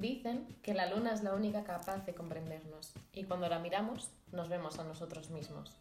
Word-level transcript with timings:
Dicen 0.00 0.46
que 0.62 0.72
la 0.72 0.88
luna 0.88 1.12
es 1.12 1.22
la 1.22 1.34
única 1.34 1.62
capaz 1.62 2.06
de 2.06 2.14
comprendernos 2.14 2.94
y 3.12 3.24
cuando 3.24 3.50
la 3.50 3.58
miramos 3.58 4.08
nos 4.32 4.48
vemos 4.48 4.78
a 4.78 4.84
nosotros 4.84 5.28
mismos. 5.28 5.76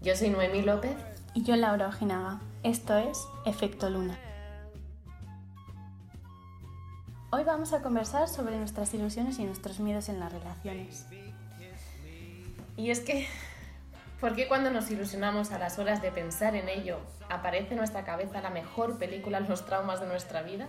Yo 0.00 0.14
soy 0.14 0.30
Noemí 0.30 0.62
López 0.62 0.96
Y 1.34 1.42
yo 1.42 1.56
Laura 1.56 1.88
Ojinaga. 1.88 2.40
Esto 2.62 2.96
es 2.96 3.26
Efecto 3.44 3.90
Luna. 3.90 4.16
Vamos 7.48 7.72
a 7.72 7.80
conversar 7.80 8.28
sobre 8.28 8.58
nuestras 8.58 8.92
ilusiones 8.92 9.38
y 9.38 9.44
nuestros 9.44 9.80
miedos 9.80 10.10
en 10.10 10.20
las 10.20 10.30
relaciones. 10.30 11.06
Y 12.76 12.90
es 12.90 13.00
que, 13.00 13.26
¿por 14.20 14.36
qué 14.36 14.46
cuando 14.46 14.70
nos 14.70 14.90
ilusionamos 14.90 15.50
a 15.50 15.58
las 15.58 15.78
horas 15.78 16.02
de 16.02 16.12
pensar 16.12 16.54
en 16.54 16.68
ello, 16.68 16.98
aparece 17.30 17.70
en 17.70 17.78
nuestra 17.78 18.04
cabeza 18.04 18.42
la 18.42 18.50
mejor 18.50 18.98
película 18.98 19.40
Los 19.40 19.64
traumas 19.64 20.00
de 20.00 20.06
nuestra 20.06 20.42
vida? 20.42 20.68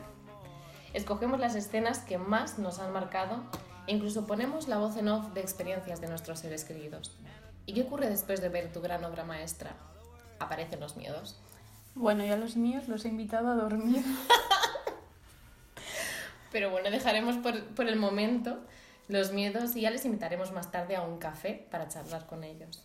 Escogemos 0.93 1.39
las 1.39 1.55
escenas 1.55 1.99
que 1.99 2.17
más 2.17 2.57
nos 2.57 2.79
han 2.79 2.93
marcado 2.93 3.43
e 3.85 3.93
incluso 3.93 4.25
ponemos 4.25 4.67
la 4.67 4.77
voz 4.77 4.95
en 4.97 5.09
off 5.09 5.33
de 5.33 5.41
experiencias 5.41 5.99
de 5.99 6.07
nuestros 6.07 6.39
seres 6.39 6.63
queridos. 6.63 7.15
¿Y 7.65 7.73
qué 7.73 7.81
ocurre 7.83 8.09
después 8.09 8.41
de 8.41 8.49
ver 8.49 8.71
tu 8.71 8.79
gran 8.81 9.03
obra 9.03 9.25
maestra? 9.25 9.75
Aparecen 10.39 10.79
los 10.79 10.95
miedos. 10.95 11.37
Bueno, 11.93 12.23
yo 12.23 12.35
a 12.35 12.37
los 12.37 12.55
míos 12.55 12.87
los 12.87 13.03
he 13.03 13.09
invitado 13.09 13.49
a 13.49 13.55
dormir. 13.55 14.03
Pero 16.51 16.69
bueno, 16.71 16.89
dejaremos 16.89 17.37
por, 17.37 17.63
por 17.75 17.87
el 17.87 17.97
momento 17.97 18.57
los 19.07 19.31
miedos 19.31 19.75
y 19.75 19.81
ya 19.81 19.91
les 19.91 20.05
invitaremos 20.05 20.51
más 20.51 20.71
tarde 20.71 20.95
a 20.95 21.01
un 21.01 21.17
café 21.17 21.67
para 21.71 21.87
charlar 21.87 22.25
con 22.25 22.43
ellos. 22.43 22.83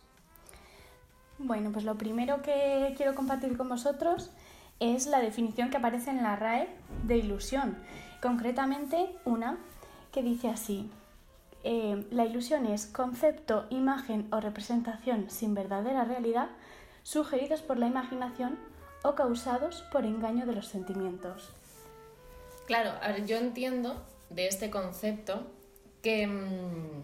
Bueno, 1.38 1.70
pues 1.72 1.84
lo 1.84 1.96
primero 1.96 2.42
que 2.42 2.94
quiero 2.96 3.14
compartir 3.14 3.56
con 3.56 3.68
vosotros 3.68 4.30
es 4.80 5.06
la 5.06 5.20
definición 5.20 5.70
que 5.70 5.76
aparece 5.76 6.10
en 6.10 6.22
la 6.22 6.36
RAE 6.36 6.68
de 7.04 7.16
ilusión. 7.18 7.76
Concretamente 8.22 9.14
una 9.24 9.58
que 10.12 10.22
dice 10.22 10.48
así. 10.48 10.90
eh, 11.64 12.06
la 12.10 12.26
ilusión 12.26 12.66
es 12.66 12.86
concepto, 12.86 13.66
imagen 13.70 14.28
o 14.30 14.40
representación 14.40 15.30
sin 15.30 15.54
verdadera 15.54 16.04
realidad 16.04 16.48
sugeridos 17.02 17.62
por 17.62 17.78
la 17.78 17.86
imaginación 17.86 18.58
o 19.02 19.14
causados 19.14 19.82
por 19.90 20.04
engaño 20.04 20.46
de 20.46 20.54
los 20.54 20.68
sentimientos. 20.68 21.50
Claro, 22.66 22.92
a 23.02 23.08
ver, 23.08 23.26
yo 23.26 23.36
entiendo 23.36 24.02
de 24.30 24.46
este 24.48 24.70
concepto 24.70 25.46
que, 26.02 26.26
mm, 26.26 27.02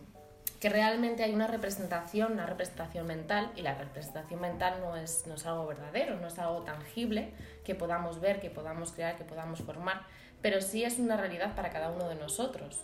que 0.58 0.68
realmente 0.68 1.22
hay 1.22 1.34
una 1.34 1.46
representación, 1.46 2.32
una 2.32 2.46
representación 2.46 3.06
mental, 3.06 3.50
y 3.56 3.62
la 3.62 3.74
representación 3.74 4.40
mental 4.40 4.80
no 4.80 4.96
es, 4.96 5.26
no 5.26 5.34
es 5.34 5.46
algo 5.46 5.66
verdadero, 5.66 6.16
no 6.16 6.26
es 6.28 6.38
algo 6.38 6.62
tangible 6.62 7.32
que 7.64 7.74
podamos 7.74 8.20
ver, 8.20 8.40
que 8.40 8.50
podamos 8.50 8.92
crear, 8.92 9.16
que 9.16 9.24
podamos 9.24 9.60
formar, 9.62 10.02
pero 10.42 10.60
sí 10.60 10.84
es 10.84 10.98
una 10.98 11.16
realidad 11.16 11.54
para 11.54 11.70
cada 11.70 11.90
uno 11.90 12.08
de 12.08 12.14
nosotros. 12.14 12.80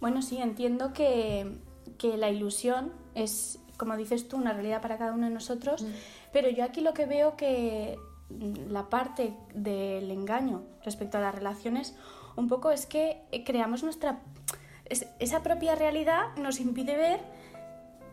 Bueno, 0.00 0.22
sí, 0.22 0.40
entiendo 0.40 0.92
que, 0.92 1.56
que 1.98 2.16
la 2.16 2.30
ilusión 2.30 2.92
es, 3.14 3.58
como 3.76 3.96
dices 3.96 4.28
tú, 4.28 4.36
una 4.36 4.52
realidad 4.52 4.82
para 4.82 4.98
cada 4.98 5.12
uno 5.12 5.26
de 5.26 5.32
nosotros, 5.32 5.82
Mm. 5.82 5.92
pero 6.32 6.50
yo 6.50 6.64
aquí 6.64 6.80
lo 6.82 6.92
que 6.94 7.06
veo 7.06 7.36
que 7.36 7.96
la 8.28 8.88
parte 8.88 9.34
del 9.54 10.10
engaño 10.10 10.62
respecto 10.84 11.18
a 11.18 11.20
las 11.20 11.34
relaciones 11.34 11.94
un 12.36 12.48
poco 12.48 12.70
es 12.70 12.86
que 12.86 13.22
creamos 13.46 13.82
nuestra... 13.82 14.20
es- 14.86 15.06
esa 15.20 15.42
propia 15.42 15.74
realidad 15.74 16.34
nos 16.36 16.60
impide 16.60 16.96
ver 16.96 17.20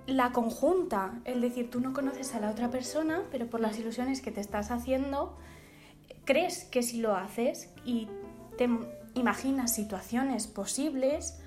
la 0.05 0.31
conjunta, 0.31 1.19
es 1.25 1.39
decir, 1.41 1.69
tú 1.71 1.79
no 1.79 1.93
conoces 1.93 2.35
a 2.35 2.39
la 2.41 2.51
otra 2.51 2.69
persona, 2.69 3.23
pero 3.31 3.47
por 3.47 3.59
las 3.61 3.79
ilusiones 3.79 4.21
que 4.21 4.31
te 4.31 4.41
estás 4.41 4.69
haciendo, 4.69 5.37
crees 6.25 6.65
que 6.65 6.83
si 6.83 6.99
lo 6.99 7.15
haces 7.15 7.69
y 7.85 8.07
te 8.57 8.69
imaginas 9.15 9.73
situaciones 9.73 10.47
posibles 10.47 11.39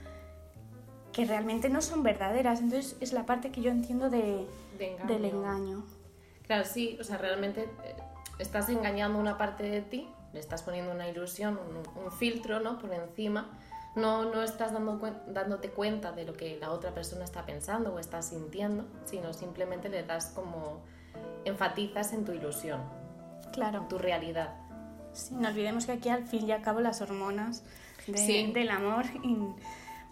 que 1.12 1.24
realmente 1.24 1.68
no 1.68 1.80
son 1.82 2.02
verdaderas. 2.02 2.60
Entonces 2.60 2.96
es 3.00 3.12
la 3.12 3.26
parte 3.26 3.50
que 3.50 3.60
yo 3.62 3.70
entiendo 3.70 4.08
de, 4.10 4.46
De 4.78 4.92
engaño. 4.92 5.06
del 5.12 5.24
engaño. 5.26 5.84
Claro, 6.46 6.64
sí, 6.64 6.96
o 7.00 7.04
sea, 7.04 7.18
realmente 7.18 7.62
eh, 7.84 7.94
estás 8.38 8.68
engañando 8.68 9.18
una 9.18 9.38
parte 9.38 9.64
de 9.64 9.82
ti, 9.82 10.08
le 10.32 10.40
estás 10.40 10.62
poniendo 10.62 10.92
una 10.92 11.08
ilusión, 11.08 11.58
un, 11.58 12.04
un 12.04 12.12
filtro, 12.12 12.60
¿no? 12.60 12.78
Por 12.78 12.92
encima. 12.92 13.50
No, 13.94 14.26
no 14.26 14.42
estás 14.42 14.72
dando 14.74 15.00
dándote 15.28 15.70
cuenta 15.70 16.12
de 16.12 16.24
lo 16.26 16.34
que 16.34 16.58
la 16.60 16.70
otra 16.70 16.92
persona 16.92 17.24
está 17.24 17.46
pensando 17.46 17.94
o 17.94 17.98
está 17.98 18.20
sintiendo, 18.20 18.84
sino 19.06 19.32
simplemente 19.32 19.88
le 19.88 20.02
das 20.02 20.26
como 20.34 20.82
enfatizas 21.46 22.12
en 22.12 22.24
tu 22.26 22.32
ilusión, 22.32 22.80
Claro. 23.52 23.78
en 23.82 23.88
tu 23.88 23.96
realidad. 23.98 24.54
Sí, 25.14 25.34
no 25.34 25.48
olvidemos 25.48 25.86
que 25.86 25.92
aquí 25.92 26.10
al 26.10 26.26
fin 26.26 26.46
y 26.46 26.52
al 26.52 26.60
cabo 26.60 26.80
las 26.80 27.00
hormonas 27.00 27.64
de- 28.06 28.18
Sí. 28.18 28.52
del 28.52 28.68
amor 28.70 29.06
y, 29.22 29.38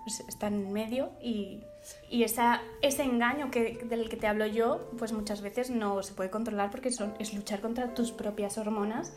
pues, 0.05 0.21
están 0.29 0.55
en 0.55 0.73
medio 0.73 1.11
y, 1.21 1.65
y 2.11 2.23
esa, 2.23 2.61
ese 2.83 3.03
engaño 3.03 3.51
que, 3.51 3.85
del 3.85 4.09
que 4.09 4.17
te 4.17 4.27
hablo 4.27 4.47
yo, 4.47 4.91
pues 4.99 5.13
muchas 5.13 5.41
veces 5.41 5.71
no 5.71 6.03
se 6.03 6.13
puede 6.15 6.31
controlar 6.31 6.71
porque 6.71 6.91
son, 6.93 7.15
es 7.19 7.35
luchar 7.35 7.61
contra 7.61 7.95
tus 7.95 8.13
propias 8.13 8.57
hormonas 8.59 9.13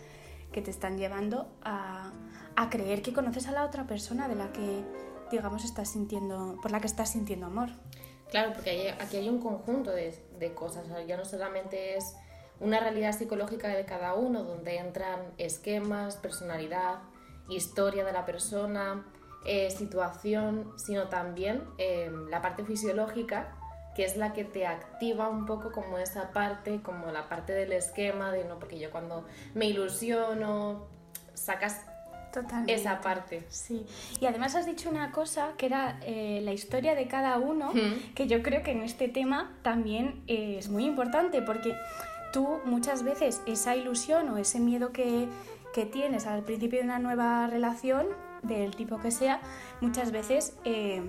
que 0.51 0.61
te 0.61 0.71
están 0.71 0.97
llevando 0.97 1.47
a, 1.61 2.11
a 2.55 2.69
creer 2.69 3.01
que 3.01 3.13
conoces 3.13 3.47
a 3.47 3.51
la 3.51 3.63
otra 3.65 3.85
persona 3.85 4.27
de 4.27 4.35
la 4.35 4.51
que, 4.51 4.83
digamos, 5.31 5.63
estás 5.65 5.89
sintiendo, 5.91 6.57
por 6.61 6.71
la 6.71 6.79
que 6.79 6.87
estás 6.87 7.11
sintiendo 7.11 7.45
amor. 7.47 7.69
Claro, 8.31 8.53
porque 8.53 8.69
hay- 8.71 8.87
aquí 8.87 9.17
hay 9.17 9.29
un 9.29 9.39
conjunto 9.39 9.91
de, 9.91 10.17
de 10.39 10.53
cosas, 10.53 10.85
ya 11.07 11.15
no 11.17 11.25
solamente 11.25 11.95
es 11.97 12.15
una 12.59 12.79
realidad 12.79 13.11
psicológica 13.17 13.67
de 13.67 13.85
cada 13.85 14.15
uno, 14.15 14.43
donde 14.43 14.77
entran 14.77 15.19
esquemas, 15.37 16.15
personalidad, 16.17 16.99
historia 17.49 18.03
de 18.03 18.11
la 18.11 18.25
persona, 18.25 19.05
eh, 19.47 19.71
situación, 19.71 20.73
sino 20.77 21.07
también 21.07 21.63
eh, 21.77 22.11
la 22.29 22.41
parte 22.41 22.63
fisiológica, 22.63 23.55
que 23.95 24.05
es 24.05 24.15
la 24.15 24.33
que 24.33 24.43
te 24.43 24.67
activa 24.67 25.27
un 25.27 25.45
poco 25.47 25.71
como 25.71 25.97
esa 25.97 26.31
parte, 26.31 26.81
como 26.83 27.11
la 27.11 27.27
parte 27.29 27.53
del 27.53 27.71
esquema, 27.71 28.31
de 28.31 28.45
no, 28.45 28.59
porque 28.59 28.77
yo 28.77 28.91
cuando 28.91 29.25
me 29.55 29.65
ilusiono, 29.65 30.85
sacas 31.33 31.81
Totalmente. 32.31 32.73
esa 32.73 33.01
parte. 33.01 33.43
Sí, 33.49 33.85
y 34.19 34.25
además 34.25 34.55
has 34.55 34.65
dicho 34.65 34.89
una 34.89 35.11
cosa 35.11 35.53
que 35.57 35.65
era 35.65 35.99
eh, 36.03 36.41
la 36.43 36.53
historia 36.53 36.93
de 36.93 37.07
cada 37.07 37.37
uno, 37.37 37.71
que 38.13 38.27
yo 38.27 38.43
creo 38.43 38.61
que 38.63 38.71
en 38.71 38.83
este 38.83 39.07
tema 39.07 39.57
también 39.63 40.21
eh, 40.27 40.57
es 40.59 40.69
muy 40.69 40.85
importante, 40.85 41.41
porque 41.41 41.73
tú 42.33 42.59
muchas 42.65 43.03
veces 43.03 43.41
esa 43.45 43.75
ilusión 43.75 44.29
o 44.29 44.37
ese 44.37 44.59
miedo 44.59 44.91
que, 44.91 45.27
que 45.73 45.85
tienes 45.85 46.27
al 46.27 46.43
principio 46.43 46.79
de 46.79 46.85
una 46.85 46.99
nueva 46.99 47.47
relación, 47.47 48.05
del 48.47 48.75
tipo 48.75 48.99
que 48.99 49.11
sea, 49.11 49.41
muchas 49.81 50.11
veces, 50.11 50.55
eh, 50.63 51.03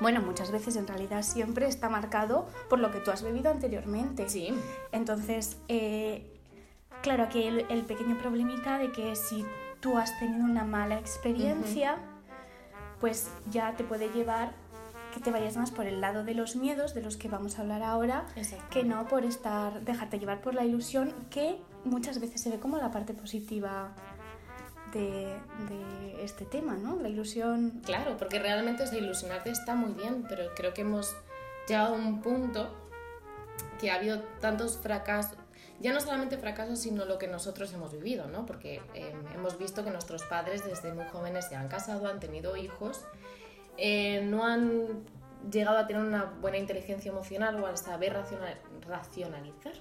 bueno, 0.00 0.20
muchas 0.22 0.50
veces 0.50 0.76
en 0.76 0.86
realidad 0.86 1.22
siempre 1.22 1.66
está 1.66 1.88
marcado 1.88 2.46
por 2.68 2.78
lo 2.78 2.90
que 2.90 3.00
tú 3.00 3.10
has 3.10 3.22
vivido 3.22 3.50
anteriormente. 3.50 4.28
Sí. 4.28 4.54
Entonces, 4.92 5.58
eh, 5.68 6.26
claro, 7.02 7.24
aquí 7.24 7.42
el, 7.42 7.66
el 7.68 7.82
pequeño 7.84 8.18
problemita 8.18 8.78
de 8.78 8.92
que 8.92 9.14
si 9.16 9.44
tú 9.80 9.98
has 9.98 10.18
tenido 10.18 10.44
una 10.44 10.64
mala 10.64 10.98
experiencia, 10.98 11.98
pues 13.00 13.30
ya 13.50 13.74
te 13.76 13.84
puede 13.84 14.10
llevar 14.10 14.52
que 15.10 15.20
te 15.20 15.30
vayas 15.30 15.56
más 15.56 15.70
por 15.70 15.86
el 15.86 16.00
lado 16.00 16.24
de 16.24 16.34
los 16.34 16.56
miedos, 16.56 16.94
de 16.94 17.02
los 17.02 17.16
que 17.16 17.28
vamos 17.28 17.58
a 17.58 17.62
hablar 17.62 17.82
ahora, 17.82 18.26
que 18.70 18.84
no 18.84 19.06
por 19.08 19.24
estar, 19.24 19.80
dejarte 19.82 20.18
llevar 20.18 20.40
por 20.40 20.54
la 20.54 20.64
ilusión, 20.64 21.12
que 21.30 21.60
muchas 21.84 22.20
veces 22.20 22.40
se 22.40 22.50
ve 22.50 22.58
como 22.58 22.78
la 22.78 22.90
parte 22.90 23.12
positiva 23.14 23.92
de, 24.92 25.36
de 25.68 26.24
este 26.24 26.44
tema, 26.44 26.74
¿no? 26.76 26.96
La 26.96 27.08
ilusión 27.08 27.80
Claro, 27.84 28.16
porque 28.16 28.38
realmente 28.38 28.82
o 28.82 28.86
sea, 28.86 28.98
ilusionarte 28.98 29.50
está 29.50 29.74
muy 29.74 29.92
bien, 29.92 30.24
pero 30.28 30.44
creo 30.54 30.74
que 30.74 30.82
hemos 30.82 31.14
llegado 31.68 31.94
a 31.94 31.98
un 31.98 32.20
punto 32.22 32.74
que 33.80 33.90
ha 33.90 33.94
habido 33.96 34.20
tantos 34.40 34.78
fracasos, 34.78 35.36
ya 35.80 35.92
no 35.94 36.00
solamente 36.00 36.36
fracasos, 36.36 36.78
sino 36.80 37.04
lo 37.06 37.18
que 37.18 37.26
nosotros 37.26 37.72
hemos 37.72 37.92
vivido, 37.92 38.26
¿no? 38.26 38.44
Porque 38.44 38.82
eh, 38.94 39.14
hemos 39.34 39.56
visto 39.58 39.82
que 39.84 39.90
nuestros 39.90 40.22
padres 40.24 40.64
desde 40.64 40.92
muy 40.92 41.06
jóvenes 41.06 41.46
se 41.48 41.56
han 41.56 41.68
casado, 41.68 42.06
han 42.08 42.20
tenido 42.20 42.56
hijos, 42.56 43.00
eh, 43.78 44.20
no 44.24 44.44
han 44.44 45.04
llegado 45.50 45.78
a 45.78 45.86
tener 45.86 46.02
una 46.02 46.24
buena 46.24 46.58
inteligencia 46.58 47.10
emocional 47.10 47.58
o 47.62 47.66
a 47.66 47.76
saber 47.78 48.12
raciona- 48.12 48.58
racionalizar 48.86 49.72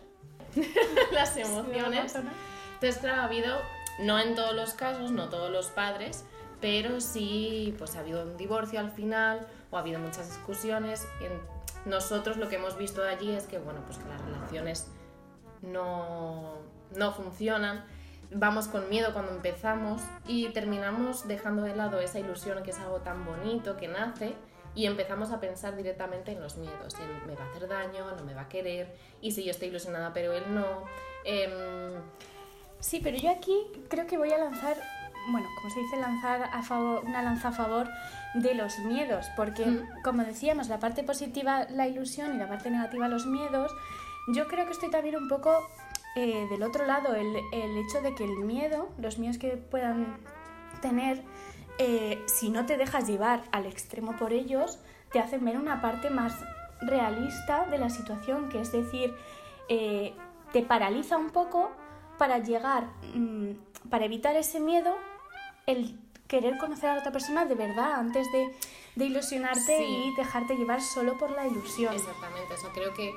las 1.12 1.36
emociones. 1.36 2.16
Entonces, 2.16 3.02
claro, 3.02 3.22
ha 3.22 3.26
habido, 3.26 3.58
no 4.00 4.20
en 4.20 4.36
todos 4.36 4.56
los 4.56 4.74
casos, 4.74 5.12
no 5.12 5.30
todos 5.30 5.52
los 5.52 5.68
padres, 5.68 6.26
pero 6.62 7.00
sí, 7.02 7.76
pues 7.78 7.96
ha 7.96 8.00
habido 8.00 8.24
un 8.24 8.38
divorcio 8.38 8.80
al 8.80 8.92
final 8.92 9.48
o 9.72 9.78
ha 9.78 9.82
habido 9.82 10.00
muchas 10.00 10.28
discusiones. 10.28 11.08
Nosotros 11.86 12.38
lo 12.38 12.50
que 12.50 12.58
hemos 12.58 12.78
visto 12.78 13.02
de 13.02 13.10
allí 13.10 13.32
es 13.32 13.46
que, 13.46 13.60
bueno, 13.60 13.82
pues 13.86 13.98
que 13.98 14.10
las 14.10 14.22
relaciones 14.22 14.88
no, 15.62 16.58
no 16.96 17.12
funcionan. 17.14 17.86
vamos 18.32 18.68
con 18.68 18.90
miedo 18.90 19.12
cuando 19.14 19.32
empezamos 19.32 20.02
y 20.28 20.50
terminamos 20.50 21.28
dejando 21.28 21.64
de 21.64 21.76
lado 21.76 22.00
esa 22.00 22.20
ilusión 22.20 22.62
que 22.64 22.72
es 22.72 22.80
algo 22.80 23.00
tan 23.00 23.26
bonito 23.26 23.76
que 23.76 23.88
nace 23.88 24.36
y 24.76 24.86
empezamos 24.86 25.32
a 25.32 25.40
pensar 25.40 25.76
directamente 25.76 26.32
en 26.32 26.42
los 26.42 26.58
miedos, 26.58 26.94
en 27.00 27.28
me 27.28 27.36
va 27.36 27.44
a 27.44 27.50
hacer 27.50 27.68
daño, 27.68 28.16
no 28.16 28.24
me 28.24 28.36
va 28.36 28.42
a 28.42 28.50
querer, 28.50 28.96
y 29.20 29.32
si 29.32 29.44
yo 29.44 29.52
estoy 29.52 29.70
ilusionada 29.70 30.14
pero 30.14 30.34
él 30.34 30.44
no. 30.54 30.84
Em, 31.26 31.52
Sí, 32.80 33.00
pero 33.04 33.18
yo 33.18 33.30
aquí 33.32 33.56
creo 33.90 34.08
que 34.08 34.18
voy 34.18 34.32
a 34.32 34.38
lanzar, 34.38 34.78
bueno, 35.32 35.48
como 35.58 35.70
se 35.70 35.80
dice, 35.82 35.98
lanzar 35.98 36.44
a 36.54 36.62
favor, 36.64 37.04
una 37.06 37.22
lanza 37.22 37.50
a 37.50 37.52
favor 37.52 37.90
de 38.36 38.54
los 38.56 38.80
miedos, 38.80 39.28
porque 39.36 39.66
Mm. 39.66 40.02
como 40.04 40.24
decíamos, 40.24 40.70
la 40.70 40.80
parte 40.80 41.04
positiva 41.04 41.66
la 41.70 41.88
ilusión 41.88 42.34
y 42.36 42.38
la 42.38 42.48
parte 42.48 42.70
negativa 42.70 43.08
los 43.08 43.26
miedos, 43.26 43.72
yo 44.34 44.48
creo 44.48 44.66
que 44.66 44.72
estoy 44.74 44.90
también 44.92 45.16
un 45.18 45.28
poco 45.28 45.68
eh, 46.16 46.48
del 46.50 46.64
otro 46.64 46.86
lado, 46.86 47.16
el, 47.16 47.36
el 47.54 47.78
hecho 47.78 48.02
de 48.02 48.16
que 48.16 48.24
el 48.24 48.38
miedo, 48.40 48.90
los 48.98 49.20
miedos 49.20 49.38
que 49.38 49.58
puedan 49.58 50.18
tener, 50.82 51.22
eh, 51.78 52.22
si 52.26 52.50
no 52.50 52.66
te 52.66 52.78
dejas 52.78 53.08
llevar 53.08 53.44
al 53.52 53.66
extremo 53.66 54.16
por 54.18 54.34
ellos, 54.34 54.80
te 55.12 55.20
hacen 55.20 55.46
ver 55.46 55.58
una 55.58 55.82
parte 55.82 56.10
más 56.10 56.34
realista 56.82 57.66
de 57.66 57.78
la 57.78 57.90
situación, 57.90 58.50
que 58.50 58.60
es 58.62 58.72
decir, 58.72 59.14
eh, 59.70 60.14
te 60.52 60.62
paraliza 60.64 61.18
un 61.18 61.30
poco 61.30 61.72
para 62.20 62.38
llegar, 62.38 62.84
mm, 63.16 63.54
para 63.90 64.06
evitar 64.06 64.36
ese 64.36 64.60
miedo, 64.60 64.96
el 65.66 65.98
querer 66.28 66.60
conocer 66.60 66.90
a 66.92 66.94
la 66.94 67.00
otra 67.00 67.12
persona 67.12 67.46
de 67.46 67.56
verdad 67.56 67.94
antes 67.94 68.32
de, 68.32 68.54
de 68.96 69.06
ilusionarte 69.06 69.78
Sí. 69.80 69.84
y 69.84 70.16
dejarte 70.16 70.56
llevar 70.56 70.80
solo 70.82 71.18
por 71.18 71.32
la 71.32 71.48
ilusión. 71.48 71.92
Exactamente, 71.96 72.54
o 72.54 72.58
sea, 72.58 72.70
creo 72.72 72.94
que 72.94 73.12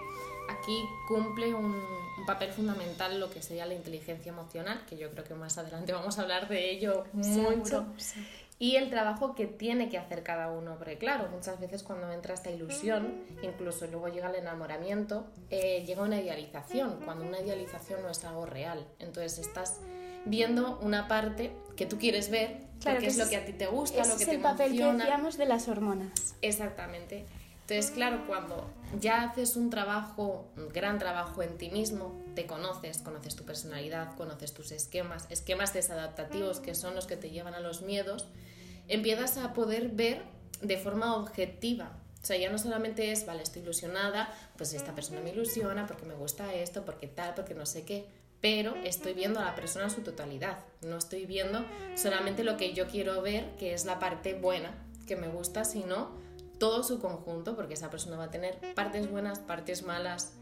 aquí 0.49 0.83
cumple 1.09 1.53
un, 1.53 1.75
un 2.19 2.27
papel 2.27 2.51
fundamental 2.53 3.21
lo 3.21 3.29
que 3.29 3.43
sería 3.43 3.67
la 3.67 3.75
inteligencia 3.75 4.31
emocional, 4.33 4.83
que 4.89 4.97
yo 4.97 5.11
creo 5.11 5.25
que 5.25 5.35
más 5.35 5.59
adelante 5.59 5.93
vamos 5.93 6.19
a 6.19 6.23
hablar 6.23 6.49
de 6.49 6.71
ello 6.71 7.05
mucho. 7.13 7.65
Seguro, 7.65 7.87
sí. 7.99 8.27
Y 8.63 8.77
el 8.77 8.91
trabajo 8.91 9.35
que 9.35 9.49
tiene 9.49 9.89
que 9.89 9.99
hacer 9.99 10.23
cada 10.23 10.53
uno, 10.53 10.77
porque 10.79 10.97
claro, 10.97 11.29
muchas 11.33 11.59
veces 11.59 11.83
cuando 11.83 12.13
entra 12.13 12.33
esta 12.33 12.49
ilusión, 12.49 13.13
incluso 13.43 13.89
luego 13.89 14.07
llega 14.07 14.29
el 14.31 14.37
enamoramiento, 14.37 15.27
eh, 15.51 15.83
llega 15.85 16.03
una 16.03 16.21
idealización, 16.21 17.01
cuando 17.05 17.25
una 17.25 17.41
idealización 17.41 18.03
no 18.03 18.11
es 18.11 18.23
algo 18.25 18.47
real. 18.47 18.87
Entonces 19.01 19.39
estás 19.45 19.81
viendo 20.27 20.79
una 20.81 21.09
parte 21.09 21.51
que 21.77 21.87
tú 21.87 21.99
quieres 21.99 22.31
ver, 22.31 22.59
Claro, 22.81 22.99
porque 22.99 23.01
que 23.01 23.07
es 23.09 23.19
lo 23.19 23.29
que 23.29 23.37
a 23.37 23.45
ti 23.45 23.53
te 23.53 23.67
gusta, 23.67 24.07
lo 24.07 24.17
que 24.17 24.23
es 24.23 24.29
te 24.29 24.35
el 24.37 24.41
papel 24.41 24.71
que 24.71 24.79
emociona. 24.79 25.05
decíamos 25.07 25.37
de 25.39 25.47
las 25.47 25.67
hormonas. 25.67 26.37
Exactamente. 26.41 27.27
Entonces, 27.63 27.91
claro, 27.91 28.25
cuando 28.29 28.71
ya 29.01 29.23
haces 29.23 29.57
un 29.57 29.71
trabajo, 29.71 30.51
un 30.57 30.69
gran 30.69 30.99
trabajo 30.99 31.43
en 31.43 31.57
ti 31.59 31.71
mismo, 31.71 32.21
te 32.35 32.47
conoces, 32.47 32.99
conoces 32.99 33.37
tu 33.37 33.45
personalidad, 33.45 34.15
conoces 34.17 34.53
tus 34.53 34.73
esquemas, 34.73 35.27
esquemas 35.31 35.73
desadaptativos 35.73 36.61
que 36.61 36.75
son 36.75 36.95
los 36.95 37.07
que 37.07 37.17
te 37.17 37.31
llevan 37.31 37.55
a 37.55 37.61
los 37.61 37.83
miedos, 37.83 38.29
empiezas 38.89 39.39
a 39.39 39.53
poder 39.53 39.89
ver 39.89 40.23
de 40.61 40.79
forma 40.79 41.17
objetiva. 41.17 41.99
O 42.23 42.25
sea, 42.25 42.37
ya 42.37 42.51
no 42.51 42.59
solamente 42.59 43.11
es, 43.11 43.27
vale, 43.27 43.43
estoy 43.43 43.63
ilusionada, 43.63 44.33
pues 44.57 44.73
esta 44.75 44.95
persona 44.95 45.21
me 45.21 45.31
ilusiona 45.31 45.87
porque 45.87 46.07
me 46.07 46.15
gusta 46.15 46.55
esto, 46.55 46.85
porque 46.85 47.09
tal, 47.09 47.35
porque 47.35 47.55
no 47.55 47.67
sé 47.67 47.85
qué, 47.85 48.07
pero 48.41 48.77
estoy 48.85 49.13
viendo 49.15 49.41
a 49.41 49.45
la 49.45 49.55
persona 49.55 49.87
en 49.87 49.91
su 49.91 50.03
totalidad. 50.03 50.59
No 50.83 50.97
estoy 50.97 51.27
viendo 51.27 51.65
solamente 51.97 52.45
lo 52.45 52.57
que 52.57 52.75
yo 52.75 52.87
quiero 52.87 53.21
ver, 53.23 53.57
que 53.57 53.75
es 53.75 53.85
la 53.85 53.99
parte 53.99 54.35
buena 54.35 54.73
que 55.07 55.17
me 55.17 55.29
gusta, 55.29 55.65
sino 55.65 56.22
todo 56.63 56.85
su 56.85 57.01
conjunto, 57.01 57.57
porque 57.57 57.75
esa 57.75 57.91
persona 57.91 58.17
va 58.17 58.25
a 58.25 58.31
tener 58.31 58.57
partes 58.77 59.11
buenas, 59.11 59.41
partes 59.41 59.83
malas, 59.85 60.33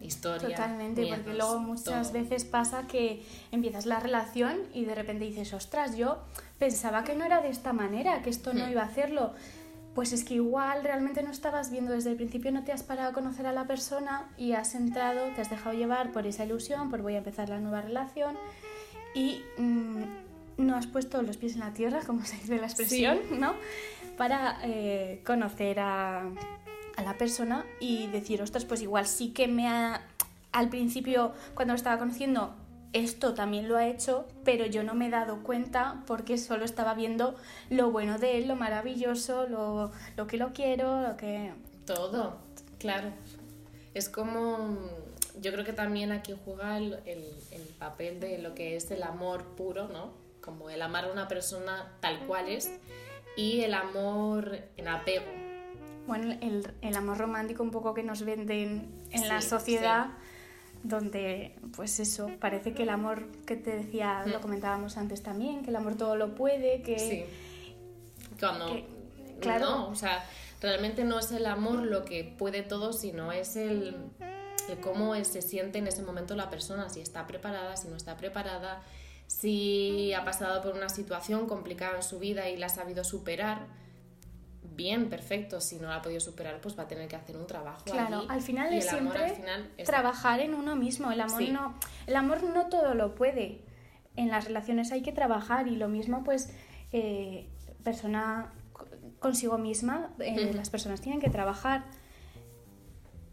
historia. 0.00 0.56
Totalmente, 0.56 1.02
porque 1.06 1.22
miedos, 1.30 1.36
luego 1.36 1.58
muchas 1.60 2.10
todo. 2.10 2.20
veces 2.22 2.46
pasa 2.46 2.86
que 2.86 3.22
empiezas 3.50 3.84
la 3.84 4.00
relación 4.00 4.60
y 4.72 4.86
de 4.86 4.94
repente 4.94 5.24
dices, 5.26 5.52
ostras, 5.52 5.94
yo 5.94 6.22
pensaba 6.58 7.04
que 7.04 7.14
no 7.14 7.24
era 7.26 7.42
de 7.42 7.50
esta 7.50 7.74
manera, 7.74 8.22
que 8.22 8.30
esto 8.30 8.54
no 8.54 8.66
Hmm. 8.66 8.70
iba 8.70 8.80
a 8.82 8.86
hacerlo. 8.86 9.34
Pues 9.94 10.14
es 10.14 10.24
que 10.24 10.34
igual 10.36 10.84
realmente 10.84 11.22
no 11.22 11.30
estabas 11.30 11.70
viendo 11.70 11.92
desde 11.92 12.08
el 12.12 12.16
principio, 12.16 12.50
no 12.50 12.64
te 12.64 12.72
has 12.72 12.82
parado 12.82 13.10
a 13.10 13.12
conocer 13.12 13.46
a 13.46 13.52
la 13.52 13.66
persona 13.66 14.32
y 14.38 14.52
has 14.52 14.74
entrado, 14.74 15.20
te 15.34 15.42
has 15.42 15.50
dejado 15.50 15.76
llevar 15.76 16.12
por 16.12 16.26
esa 16.26 16.46
ilusión, 16.46 16.88
por 16.88 17.02
voy 17.02 17.14
a 17.16 17.18
empezar 17.18 17.50
la 17.50 17.60
nueva 17.60 17.82
relación 17.82 18.38
y 19.14 19.42
mm, 19.58 20.02
no 20.56 20.76
has 20.76 20.86
puesto 20.86 21.20
los 21.20 21.36
pies 21.36 21.54
en 21.54 21.60
la 21.60 21.74
tierra, 21.74 22.00
como 22.06 22.24
se 22.24 22.36
dice 22.36 22.56
la 22.56 22.66
expresión, 22.66 23.18
¿no? 23.38 23.52
Para 24.16 24.58
eh, 24.62 25.22
conocer 25.24 25.80
a, 25.80 26.30
la 27.02 27.18
persona 27.18 27.64
y 27.80 28.06
decir, 28.08 28.42
ostras, 28.42 28.64
pues 28.64 28.82
igual 28.82 29.06
sí 29.06 29.30
que 29.32 29.48
me 29.48 29.68
ha... 29.68 30.02
Al 30.52 30.68
principio, 30.68 31.32
cuando 31.54 31.72
lo 31.72 31.76
estaba 31.76 31.98
conociendo, 31.98 32.54
esto 32.92 33.32
también 33.32 33.68
lo 33.68 33.76
ha 33.78 33.86
hecho, 33.86 34.28
pero 34.44 34.66
yo 34.66 34.84
no 34.84 34.92
me 34.94 35.06
he 35.06 35.10
dado 35.10 35.42
cuenta 35.42 36.02
porque 36.06 36.36
solo 36.36 36.64
estaba 36.66 36.92
viendo 36.94 37.34
lo 37.70 37.90
bueno 37.90 38.18
de 38.18 38.36
él, 38.38 38.48
lo 38.48 38.54
maravilloso, 38.56 39.48
lo, 39.48 39.90
lo 40.16 40.26
que 40.26 40.36
lo 40.36 40.52
quiero, 40.52 41.00
lo 41.08 41.16
que... 41.16 41.52
Todo, 41.86 42.36
claro. 42.78 43.08
Es 43.94 44.08
como. 44.08 44.76
Yo 45.40 45.52
creo 45.52 45.64
que 45.64 45.72
también 45.72 46.12
aquí 46.12 46.34
juega 46.44 46.76
el- 46.78 46.98
el 47.06 47.62
papel 47.78 48.20
de 48.20 48.38
lo 48.38 48.54
que 48.54 48.76
es 48.76 48.90
el 48.90 49.02
amor 49.02 49.44
puro, 49.56 49.88
¿no? 49.88 50.10
Como 50.42 50.68
el 50.68 50.82
amar 50.82 51.06
a 51.06 51.12
una 51.12 51.28
persona 51.28 51.90
tal 52.00 52.26
cual 52.26 52.48
es 52.48 52.70
y 53.36 53.62
el 53.62 53.72
amor 53.74 54.58
en 54.76 54.88
apego. 54.88 55.24
Bueno, 56.06 56.36
el, 56.42 56.70
el 56.82 56.96
amor 56.96 57.16
romántico 57.18 57.62
un 57.62 57.70
poco 57.70 57.94
que 57.94 58.02
nos 58.02 58.24
venden 58.24 58.90
en 59.10 59.28
la 59.28 59.40
Sí, 59.40 59.48
sociedad, 59.48 60.08
donde, 60.82 61.54
pues 61.76 62.00
eso, 62.00 62.28
parece 62.40 62.74
que 62.74 62.82
el 62.82 62.88
amor 62.90 63.28
que 63.46 63.54
te 63.56 63.76
decía, 63.76 64.24
lo 64.26 64.38
Mm. 64.38 64.42
comentábamos 64.42 64.96
antes 64.96 65.22
también, 65.22 65.62
que 65.62 65.70
el 65.70 65.76
amor 65.76 65.96
todo 65.96 66.16
lo 66.16 66.34
puede, 66.34 66.82
que... 66.82 66.98
Sí. 66.98 67.24
Cuando. 68.40 68.66
que- 68.66 68.84
claro. 69.40 69.64
No, 69.70 69.88
o 69.88 69.94
sea, 69.94 70.24
realmente 70.60 71.04
no 71.04 71.18
es 71.20 71.30
el 71.30 71.46
amor 71.46 71.82
lo 71.82 72.04
que 72.04 72.24
puede 72.24 72.62
todo, 72.62 72.92
sino 72.92 73.30
es 73.30 73.54
el, 73.56 73.94
el 74.68 74.80
cómo 74.80 75.14
se 75.24 75.40
siente 75.40 75.78
en 75.78 75.86
ese 75.86 76.02
momento 76.02 76.34
la 76.34 76.50
persona, 76.50 76.88
si 76.88 77.00
está 77.00 77.26
preparada, 77.28 77.76
si 77.76 77.86
no 77.88 77.96
está 77.96 78.16
preparada, 78.16 78.82
si 79.40 80.12
ha 80.12 80.24
pasado 80.24 80.60
por 80.62 80.74
una 80.74 80.88
situación 80.88 81.46
complicada 81.46 81.96
en 81.96 82.02
su 82.02 82.18
vida 82.18 82.48
y 82.50 82.56
la 82.56 82.66
ha 82.66 82.68
sabido 82.68 83.02
superar. 83.02 83.66
Bien, 84.74 85.08
perfecto. 85.08 85.60
Si 85.60 85.76
no 85.76 85.88
la 85.88 85.96
ha 85.96 86.02
podido 86.02 86.20
superar, 86.20 86.60
pues 86.60 86.78
va 86.78 86.84
a 86.84 86.88
tener 86.88 87.08
que 87.08 87.16
hacer 87.16 87.36
un 87.36 87.46
trabajo. 87.46 87.84
Claro, 87.84 88.18
allí, 88.18 88.26
al 88.28 88.42
final 88.42 88.72
y 88.72 88.78
es 88.78 88.92
el 88.92 88.98
amor 88.98 89.12
siempre 89.12 89.30
al 89.30 89.36
final 89.36 89.70
es- 89.76 89.86
trabajar 89.86 90.40
en 90.40 90.54
uno 90.54 90.76
mismo. 90.76 91.10
El 91.12 91.20
amor, 91.20 91.38
Sí. 91.42 91.50
no, 91.50 91.74
el 92.06 92.16
amor 92.16 92.42
no 92.42 92.68
todo 92.68 92.94
lo 92.94 93.14
puede. 93.14 93.60
En 94.16 94.28
las 94.28 94.44
relaciones 94.44 94.92
hay 94.92 95.02
que 95.02 95.12
trabajar 95.12 95.66
y 95.68 95.76
lo 95.76 95.88
mismo, 95.88 96.24
pues, 96.24 96.50
eh, 96.92 97.48
persona 97.82 98.52
co- 98.72 98.86
consigo 99.18 99.56
misma, 99.58 100.10
eh, 100.20 100.46
Ujú. 100.48 100.56
las 100.56 100.68
personas 100.70 101.00
tienen 101.00 101.20
que 101.20 101.30
trabajar. 101.30 101.84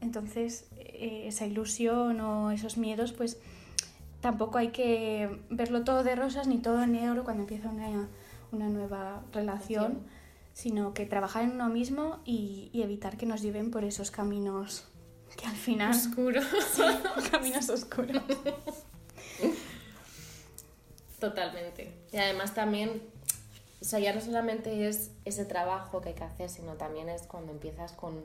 Entonces, 0.01 0.67
eh, 0.77 1.23
esa 1.27 1.45
ilusión 1.45 2.19
o 2.21 2.51
esos 2.51 2.77
miedos, 2.77 3.11
pues, 3.11 3.37
tampoco 4.21 4.57
hay 4.57 4.69
que 4.69 5.41
verlo 5.49 5.83
todo 5.83 6.03
de 6.03 6.15
rosas 6.15 6.47
ni 6.47 6.57
todo 6.57 6.83
en 6.83 6.93
negro 6.93 7.23
cuando 7.23 7.43
empieza 7.43 7.69
una, 7.69 8.07
una 8.51 8.69
nueva 8.69 9.23
relación, 9.31 9.99
sino 10.53 10.93
que 10.93 11.05
trabajar 11.05 11.43
en 11.43 11.51
uno 11.51 11.69
mismo 11.69 12.19
y, 12.25 12.69
y 12.73 12.81
evitar 12.81 13.17
que 13.17 13.25
nos 13.25 13.41
lleven 13.41 13.71
por 13.71 13.83
esos 13.83 14.11
caminos 14.11 14.85
que 15.35 15.45
al 15.45 15.55
final 15.55 15.91
oscuro. 15.91 16.41
caminos 17.31 17.69
oscuros. 17.69 18.21
Totalmente. 21.19 21.93
Y 22.11 22.17
además 22.17 22.53
también, 22.53 23.01
o 23.81 23.83
sea, 23.83 23.99
ya 23.99 24.13
no 24.13 24.21
solamente 24.21 24.87
es 24.87 25.11
ese 25.25 25.45
trabajo 25.45 26.01
que 26.01 26.09
hay 26.09 26.15
que 26.15 26.23
hacer, 26.23 26.49
sino 26.49 26.73
también 26.73 27.09
es 27.09 27.23
cuando 27.23 27.51
empiezas 27.51 27.91
con 27.91 28.23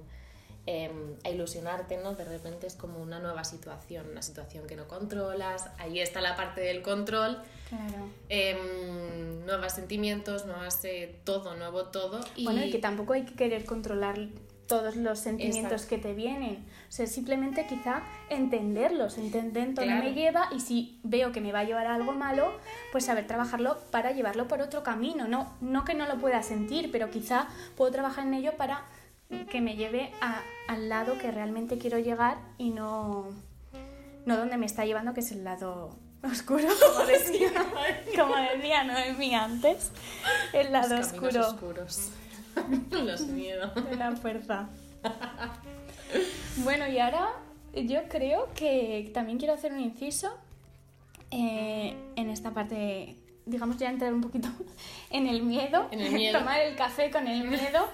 em, 0.66 1.16
a 1.24 1.30
ilusionarte, 1.30 1.98
¿no? 1.98 2.14
De 2.14 2.24
repente 2.24 2.66
es 2.66 2.74
como 2.74 2.98
una 2.98 3.18
nueva 3.18 3.44
situación, 3.44 4.08
una 4.10 4.22
situación 4.22 4.66
que 4.66 4.76
no 4.76 4.88
controlas, 4.88 5.68
ahí 5.78 6.00
está 6.00 6.20
la 6.20 6.36
parte 6.36 6.60
del 6.62 6.80
control, 6.82 7.38
Claro. 7.68 8.08
em, 8.28 9.44
nuevos 9.44 9.72
sentimientos, 9.72 10.46
nuevas, 10.46 10.84
eh, 10.84 11.16
todo, 11.24 11.54
nuevo 11.56 11.86
todo. 11.86 12.20
Y, 12.36 12.44
Bueno, 12.44 12.64
y 12.64 12.70
que 12.70 12.78
tampoco 12.78 13.12
hay 13.12 13.24
que 13.24 13.34
querer 13.34 13.64
controlar 13.64 14.18
todos 14.66 14.96
los 14.96 15.18
sentimientos 15.18 15.82
Exacto. 15.82 15.88
que 15.90 15.98
te 15.98 16.14
vienen. 16.14 16.64
O 16.88 16.92
sea, 16.92 17.06
simplemente 17.06 17.66
quizá 17.66 18.02
entenderlos, 18.30 19.18
entender 19.18 19.66
dónde 19.74 19.82
Claro. 19.84 20.04
me 20.04 20.14
lleva 20.14 20.48
y 20.54 20.60
si 20.60 20.98
veo 21.02 21.32
que 21.32 21.40
me 21.42 21.52
va 21.52 21.60
a 21.60 21.64
llevar 21.64 21.86
a 21.86 21.94
algo 21.94 22.12
malo, 22.12 22.52
pues 22.90 23.04
saber 23.04 23.26
trabajarlo 23.26 23.78
para 23.90 24.12
llevarlo 24.12 24.48
por 24.48 24.62
otro 24.62 24.82
camino. 24.82 25.28
No, 25.28 25.52
no 25.60 25.84
que 25.84 25.92
no 25.94 26.06
lo 26.06 26.16
pueda 26.18 26.42
sentir, 26.42 26.90
pero 26.90 27.10
quizá 27.10 27.48
puedo 27.76 27.90
trabajar 27.92 28.26
en 28.26 28.34
ello 28.34 28.52
para 28.56 28.84
que 29.50 29.60
me 29.60 29.76
lleve 29.76 30.12
a- 30.20 30.42
al 30.68 30.88
lado 30.88 31.18
que 31.18 31.30
realmente 31.30 31.78
quiero 31.78 31.98
llegar 31.98 32.38
y 32.58 32.70
no, 32.70 33.26
no 34.26 34.36
donde 34.36 34.56
me 34.56 34.66
está 34.66 34.84
llevando, 34.84 35.12
que 35.14 35.20
es 35.20 35.32
el 35.32 35.44
lado 35.44 35.98
oscuro, 36.22 36.64
como 36.94 37.06
decía, 37.06 37.50
como 38.16 38.34
decía 38.36 38.84
Noemí 38.84 39.34
antes, 39.34 39.90
el 40.52 40.72
los 40.72 40.88
lado 40.88 40.88
caminos 40.88 41.12
oscuro 41.12 41.46
oscuros. 41.48 42.08
los 42.90 43.20
miedos. 43.22 43.74
de 43.74 43.96
la 43.96 44.12
fuerza. 44.16 44.68
Bueno, 46.58 46.86
y 46.88 46.98
ahora 46.98 47.28
yo 47.74 48.04
creo 48.08 48.48
que 48.54 49.10
también 49.12 49.38
quiero 49.38 49.54
hacer 49.54 49.72
un 49.72 49.80
inciso 49.80 50.32
eh, 51.30 51.96
en 52.16 52.30
esta 52.30 52.52
parte, 52.52 53.16
digamos, 53.44 53.76
ya 53.76 53.90
entrar 53.90 54.14
un 54.14 54.20
poquito 54.20 54.48
en 55.10 55.26
el 55.26 55.42
miedo, 55.42 55.88
En 55.90 56.00
el 56.00 56.12
miedo. 56.12 56.38
tomar 56.38 56.60
el 56.60 56.76
café 56.76 57.10
con 57.10 57.26
el 57.26 57.48
miedo. 57.48 57.88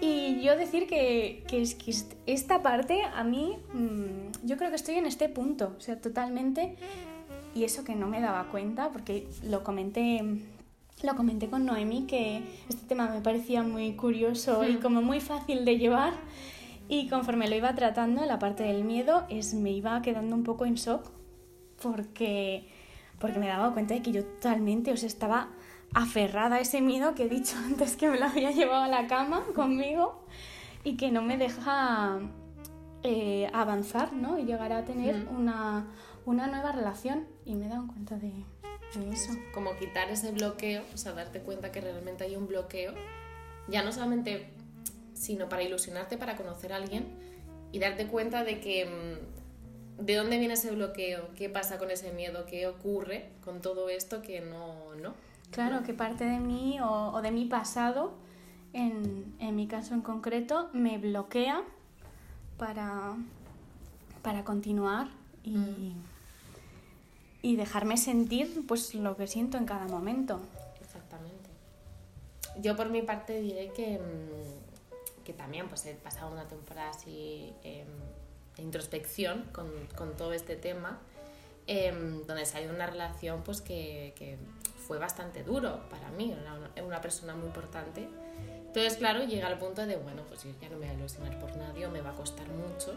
Y 0.00 0.40
yo 0.42 0.56
decir 0.56 0.86
que, 0.86 1.44
que 1.48 1.60
es 1.62 1.74
que 1.74 1.90
est- 1.90 2.14
esta 2.26 2.62
parte 2.62 3.02
a 3.02 3.22
mí, 3.24 3.56
mm, 3.74 4.46
yo 4.46 4.56
creo 4.56 4.70
que 4.70 4.76
estoy 4.76 4.94
en 4.96 5.06
este 5.06 5.28
punto, 5.28 5.74
o 5.76 5.80
sea, 5.80 6.00
totalmente. 6.00 6.76
Y 7.54 7.64
eso 7.64 7.82
que 7.84 7.94
no 7.96 8.06
me 8.06 8.20
daba 8.20 8.44
cuenta, 8.50 8.90
porque 8.90 9.26
lo 9.42 9.64
comenté, 9.64 10.22
lo 11.02 11.16
comenté 11.16 11.48
con 11.48 11.66
Noemi, 11.66 12.06
que 12.06 12.42
este 12.68 12.86
tema 12.86 13.08
me 13.08 13.20
parecía 13.20 13.62
muy 13.62 13.92
curioso 13.94 14.66
y 14.68 14.76
como 14.76 15.02
muy 15.02 15.20
fácil 15.20 15.64
de 15.64 15.76
llevar. 15.78 16.12
Y 16.88 17.08
conforme 17.08 17.48
lo 17.48 17.56
iba 17.56 17.74
tratando, 17.74 18.24
la 18.24 18.38
parte 18.38 18.62
del 18.64 18.84
miedo 18.84 19.24
es, 19.28 19.54
me 19.54 19.70
iba 19.72 20.00
quedando 20.02 20.34
un 20.36 20.44
poco 20.44 20.64
en 20.64 20.74
shock 20.74 21.10
porque, 21.82 22.64
porque 23.18 23.38
me 23.38 23.46
daba 23.48 23.72
cuenta 23.72 23.94
de 23.94 24.02
que 24.02 24.12
yo 24.12 24.24
totalmente, 24.24 24.92
o 24.92 24.96
sea, 24.96 25.06
estaba 25.08 25.48
aferrada 25.94 26.56
a 26.56 26.60
ese 26.60 26.80
miedo 26.80 27.14
que 27.14 27.24
he 27.24 27.28
dicho 27.28 27.56
antes 27.64 27.96
que 27.96 28.08
me 28.08 28.18
lo 28.18 28.26
había 28.26 28.50
llevado 28.50 28.84
a 28.84 28.88
la 28.88 29.06
cama 29.06 29.44
conmigo 29.54 30.24
y 30.84 30.96
que 30.96 31.10
no 31.10 31.22
me 31.22 31.36
deja 31.36 32.20
eh, 33.02 33.50
avanzar, 33.52 34.12
¿no? 34.12 34.38
Y 34.38 34.44
llegar 34.44 34.72
a 34.72 34.84
tener 34.84 35.24
Ujú. 35.26 35.36
una, 35.36 35.86
una 36.26 36.46
nueva 36.46 36.72
relación. 36.72 37.26
Y 37.44 37.54
me 37.54 37.66
he 37.66 37.68
dado 37.68 37.86
cuenta 37.86 38.16
de, 38.16 38.32
de 38.94 39.10
eso. 39.10 39.32
como 39.52 39.76
quitar 39.76 40.10
ese 40.10 40.32
bloqueo, 40.32 40.82
o 40.94 40.96
sea, 40.96 41.12
darte 41.12 41.40
cuenta 41.40 41.70
que 41.72 41.80
realmente 41.80 42.24
hay 42.24 42.36
un 42.36 42.46
bloqueo, 42.46 42.94
ya 43.68 43.82
no 43.82 43.92
solamente, 43.92 44.50
sino 45.14 45.48
para 45.48 45.62
ilusionarte, 45.62 46.16
para 46.16 46.36
conocer 46.36 46.72
a 46.72 46.76
alguien 46.76 47.06
y 47.72 47.78
darte 47.78 48.06
cuenta 48.06 48.42
de 48.42 48.60
que, 48.60 48.86
mm, 48.86 50.04
de 50.04 50.14
dónde 50.14 50.38
viene 50.38 50.54
ese 50.54 50.70
bloqueo, 50.70 51.28
qué 51.36 51.48
pasa 51.50 51.78
con 51.78 51.90
ese 51.90 52.12
miedo, 52.12 52.46
qué 52.46 52.66
ocurre 52.66 53.28
con 53.44 53.60
todo 53.60 53.88
esto 53.90 54.22
que 54.22 54.40
no, 54.40 54.94
no. 54.94 55.14
Claro, 55.50 55.82
que 55.82 55.94
parte 55.94 56.24
de 56.24 56.38
mí 56.38 56.78
o, 56.80 57.12
o 57.12 57.22
de 57.22 57.30
mi 57.30 57.44
pasado, 57.44 58.12
en, 58.72 59.34
en 59.40 59.56
mi 59.56 59.66
caso 59.66 59.94
en 59.94 60.00
concreto, 60.00 60.70
me 60.72 60.98
bloquea 60.98 61.62
para, 62.56 63.16
para 64.22 64.44
continuar 64.44 65.08
y, 65.42 65.94
y 67.42 67.56
dejarme 67.56 67.96
sentir 67.96 68.64
pues 68.68 68.94
lo 68.94 69.16
que 69.16 69.26
siento 69.26 69.56
en 69.56 69.64
cada 69.64 69.86
momento. 69.86 70.40
Exactamente. 70.80 71.50
Yo 72.60 72.76
por 72.76 72.90
mi 72.90 73.02
parte 73.02 73.40
diré 73.40 73.72
que, 73.72 73.98
mm, 73.98 75.24
que 75.24 75.32
también 75.32 75.68
pues 75.68 75.84
he 75.86 75.94
pasado 75.94 76.30
una 76.30 76.46
temporada 76.46 76.90
así 76.90 77.52
em, 77.64 77.88
de 78.56 78.62
introspección 78.62 79.44
con, 79.52 79.68
con 79.96 80.16
todo 80.16 80.32
este 80.32 80.54
tema, 80.56 80.98
em, 81.66 82.24
donde 82.26 82.44
se 82.46 82.58
ha 82.58 82.62
ido 82.62 82.74
una 82.74 82.86
relación 82.86 83.42
pues 83.42 83.60
que, 83.60 84.12
que 84.16 84.36
fue 84.90 84.98
bastante 84.98 85.44
duro 85.44 85.88
para 85.88 86.08
mí, 86.08 86.32
era 86.32 86.52
una, 86.52 86.82
una 86.84 87.00
persona 87.00 87.36
muy 87.36 87.46
importante. 87.46 88.08
Entonces, 88.66 88.96
claro, 88.96 89.22
llega 89.22 89.46
al 89.46 89.56
punto 89.56 89.86
de, 89.86 89.94
bueno, 89.94 90.24
pues 90.26 90.42
yo 90.42 90.50
ya 90.60 90.68
no 90.68 90.78
me 90.78 90.86
voy 90.86 90.88
a 90.88 90.98
ilusionar 90.98 91.38
por 91.38 91.56
nadie, 91.56 91.86
o 91.86 91.90
me 91.92 92.00
va 92.00 92.10
a 92.10 92.14
costar 92.14 92.48
mucho. 92.48 92.96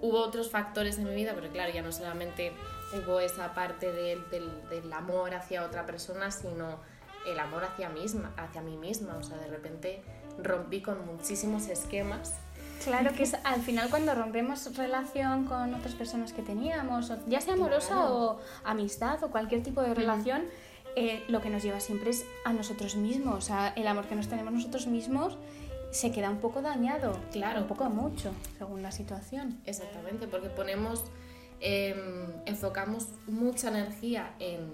Hubo 0.00 0.20
otros 0.20 0.48
factores 0.48 0.96
en 0.98 1.06
mi 1.06 1.14
vida, 1.16 1.32
pero 1.34 1.50
claro, 1.50 1.72
ya 1.72 1.82
no 1.82 1.90
solamente 1.90 2.52
hubo 2.92 3.18
esa 3.18 3.52
parte 3.52 3.90
del, 3.90 4.30
del, 4.30 4.48
del 4.68 4.92
amor 4.92 5.34
hacia 5.34 5.64
otra 5.64 5.86
persona, 5.86 6.30
sino 6.30 6.78
el 7.26 7.40
amor 7.40 7.64
hacia, 7.64 7.88
misma, 7.88 8.32
hacia 8.36 8.62
mí 8.62 8.76
misma. 8.76 9.16
O 9.16 9.24
sea, 9.24 9.38
de 9.38 9.48
repente 9.48 10.04
rompí 10.38 10.82
con 10.82 11.04
muchísimos 11.04 11.66
esquemas. 11.66 12.38
Claro 12.84 13.12
que 13.12 13.24
es 13.24 13.36
al 13.44 13.60
final 13.60 13.90
cuando 13.90 14.14
rompemos 14.14 14.74
relación 14.76 15.44
con 15.44 15.74
otras 15.74 15.94
personas 15.94 16.32
que 16.32 16.42
teníamos, 16.42 17.12
ya 17.26 17.40
sea 17.40 17.54
amorosa 17.54 17.94
Claro. 17.94 18.16
o 18.16 18.40
amistad 18.64 19.22
o 19.22 19.30
cualquier 19.30 19.62
tipo 19.62 19.82
de 19.82 19.94
relación, 19.94 20.44
eh, 20.96 21.22
lo 21.28 21.40
que 21.40 21.50
nos 21.50 21.62
lleva 21.62 21.78
siempre 21.80 22.10
es 22.10 22.24
a 22.44 22.52
nosotros 22.52 22.96
mismos. 22.96 23.34
O 23.36 23.40
sea, 23.40 23.68
el 23.76 23.86
amor 23.86 24.06
que 24.06 24.14
nos 24.16 24.28
tenemos 24.28 24.52
nosotros 24.52 24.86
mismos 24.86 25.36
se 25.92 26.10
queda 26.10 26.30
un 26.30 26.38
poco 26.38 26.62
dañado. 26.62 27.18
Claro. 27.32 27.60
Un 27.60 27.66
poco 27.66 27.84
mucho, 27.90 28.32
según 28.58 28.82
la 28.82 28.92
situación. 28.92 29.60
Exactamente, 29.66 30.26
porque 30.26 30.48
ponemos, 30.48 31.04
em, 31.60 32.32
enfocamos 32.46 33.08
mucha 33.26 33.68
energía 33.68 34.34
en, 34.38 34.70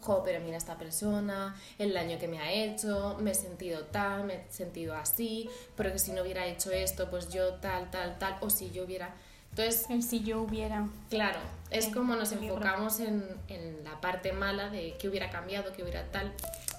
jo, 0.00 0.22
pero 0.24 0.40
mira 0.40 0.56
esta 0.56 0.76
persona, 0.76 1.56
el 1.78 1.92
daño 1.92 2.18
que 2.18 2.28
me 2.28 2.38
ha 2.38 2.52
hecho, 2.52 3.16
me 3.20 3.32
he 3.32 3.34
sentido 3.34 3.84
tal, 3.86 4.24
me 4.24 4.34
he 4.34 4.52
sentido 4.52 4.94
así, 4.94 5.48
pero 5.76 5.92
que 5.92 5.98
si 5.98 6.12
no 6.12 6.22
hubiera 6.22 6.46
hecho 6.46 6.70
esto, 6.70 7.10
pues 7.10 7.30
yo 7.30 7.54
tal, 7.54 7.90
tal, 7.90 8.18
tal, 8.18 8.36
o 8.40 8.50
si 8.50 8.70
yo 8.70 8.84
hubiera... 8.84 9.14
Entonces, 9.50 9.86
El 9.90 10.04
si 10.04 10.22
yo 10.22 10.42
hubiera. 10.42 10.86
Claro, 11.08 11.40
es 11.70 11.88
como 11.88 12.14
nos 12.14 12.30
enfocamos 12.30 13.00
en, 13.00 13.24
en 13.48 13.82
la 13.82 14.00
parte 14.00 14.32
mala 14.32 14.70
de 14.70 14.96
que 14.96 15.08
hubiera 15.08 15.28
cambiado, 15.28 15.72
que 15.72 15.82
hubiera 15.82 16.04
tal, 16.12 16.32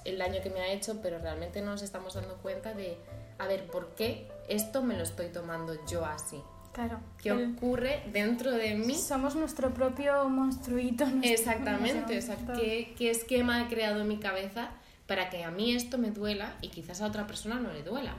el 0.05 0.17
daño 0.17 0.41
que 0.41 0.49
me 0.49 0.61
ha 0.61 0.71
hecho, 0.71 1.01
pero 1.01 1.19
realmente 1.19 1.61
no 1.61 1.71
nos 1.71 1.81
estamos 1.81 2.13
dando 2.13 2.35
cuenta 2.37 2.73
de, 2.73 2.97
a 3.39 3.47
ver, 3.47 3.67
¿por 3.67 3.93
qué 3.95 4.29
esto 4.47 4.81
me 4.83 4.95
lo 4.95 5.03
estoy 5.03 5.27
tomando 5.27 5.73
yo 5.85 6.05
así? 6.05 6.41
Claro. 6.73 6.99
¿Qué 7.21 7.29
el- 7.29 7.55
ocurre 7.57 8.03
dentro 8.13 8.51
de 8.51 8.75
mí? 8.75 8.95
Somos 8.95 9.35
nuestro 9.35 9.73
propio 9.73 10.27
monstruito. 10.29 11.05
nuestro- 11.05 11.29
Exactamente, 11.31 12.17
o 12.17 12.21
sea, 12.21 12.37
¿qué, 12.55 12.93
qué 12.97 13.09
esquema 13.11 13.61
he 13.63 13.67
creado 13.67 14.01
en 14.01 14.07
mi 14.07 14.17
cabeza 14.17 14.69
para 15.07 15.29
que 15.29 15.43
a 15.43 15.51
mí 15.51 15.73
esto 15.75 15.97
me 15.97 16.11
duela 16.11 16.55
y 16.61 16.69
quizás 16.69 17.01
a 17.01 17.07
otra 17.07 17.27
persona 17.27 17.55
no 17.59 17.71
le 17.73 17.83
duela? 17.83 18.15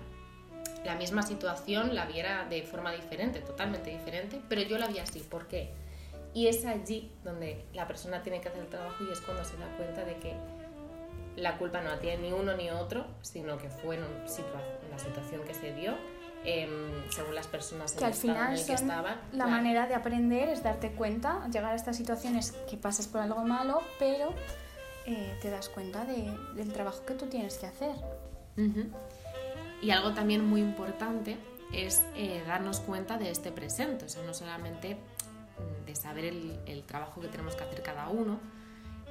La 0.85 0.97
misma 0.97 1.23
situación 1.23 1.95
la 1.95 2.07
viera 2.07 2.45
de 2.49 2.63
forma 2.65 2.93
diferente, 2.93 3.41
totalmente 3.41 3.91
diferente, 3.91 4.41
pero 4.49 4.63
yo 4.63 4.79
la 4.79 4.89
vi 4.89 4.99
así. 4.99 5.21
¿Por 5.21 5.47
qué? 5.47 5.71
Y 6.35 6.49
es 6.49 6.65
allí 6.67 7.11
donde 7.25 7.65
la 7.73 7.87
persona 7.87 8.23
tiene 8.23 8.41
que 8.41 8.49
hacer 8.49 8.63
el 8.63 8.69
trabajo 8.69 9.05
y 9.09 9.13
es 9.13 9.21
cuando 9.21 9.45
se 9.45 9.57
da 9.59 9.67
cuenta 9.77 10.05
de 10.05 10.17
que 10.17 10.35
la 11.37 11.57
culpa 11.57 11.81
no 11.81 11.89
la 11.91 11.99
tiene 12.01 12.29
ni 12.29 12.33
uno 12.33 12.55
ni 12.57 12.69
otro, 12.71 13.07
sino 13.23 13.57
que 13.59 13.69
fue 13.71 13.97
en 13.97 14.03
la 14.91 14.99
situación 14.99 15.43
que 15.47 15.55
se 15.55 15.73
dio, 15.75 15.95
em, 16.45 16.71
según 17.11 17.35
las 17.35 17.47
personas 17.47 17.93
en 17.93 17.99
que 17.99 18.05
al 18.05 18.15
final 18.15 18.51
en 18.59 18.67
que 18.67 18.77
son 18.79 18.89
estaban. 18.91 19.15
la 19.15 19.31
Claro. 19.45 19.51
manera 19.51 19.87
de 19.87 19.95
aprender 19.95 20.49
es 20.49 20.63
darte 20.63 20.91
cuenta, 20.93 21.47
llegar 21.49 21.73
a 21.73 21.75
estas 21.75 21.97
situaciones 21.97 22.53
que 22.69 22.77
pasas 22.77 23.07
por 23.07 23.21
algo 23.21 23.43
malo, 23.45 23.81
pero 23.99 24.35
eh, 25.07 25.37
te 25.43 25.51
das 25.51 25.69
cuenta 25.69 26.05
de- 26.05 26.37
del 26.55 26.73
trabajo 26.73 27.05
que 27.05 27.15
tú 27.15 27.27
tienes 27.27 27.59
que 27.59 27.67
hacer. 27.67 27.95
Y 29.81 29.91
algo 29.91 30.13
también 30.15 30.45
muy 30.49 30.61
importante 30.61 31.37
es 31.73 32.03
eh, 32.15 32.43
darnos 32.47 32.81
cuenta 32.81 33.19
de 33.19 33.31
este 33.31 33.51
presente, 33.51 34.05
o 34.05 34.09
sea, 34.09 34.23
no 34.25 34.35
solamente 34.35 34.95
mm, 34.97 35.87
de 35.87 35.97
saber 35.97 36.27
el, 36.27 36.59
el 36.67 36.85
trabajo 36.85 37.21
que 37.21 37.29
tenemos 37.29 37.57
que 37.57 37.65
hacer 37.65 37.83
cada 37.83 38.09
uno, 38.09 38.39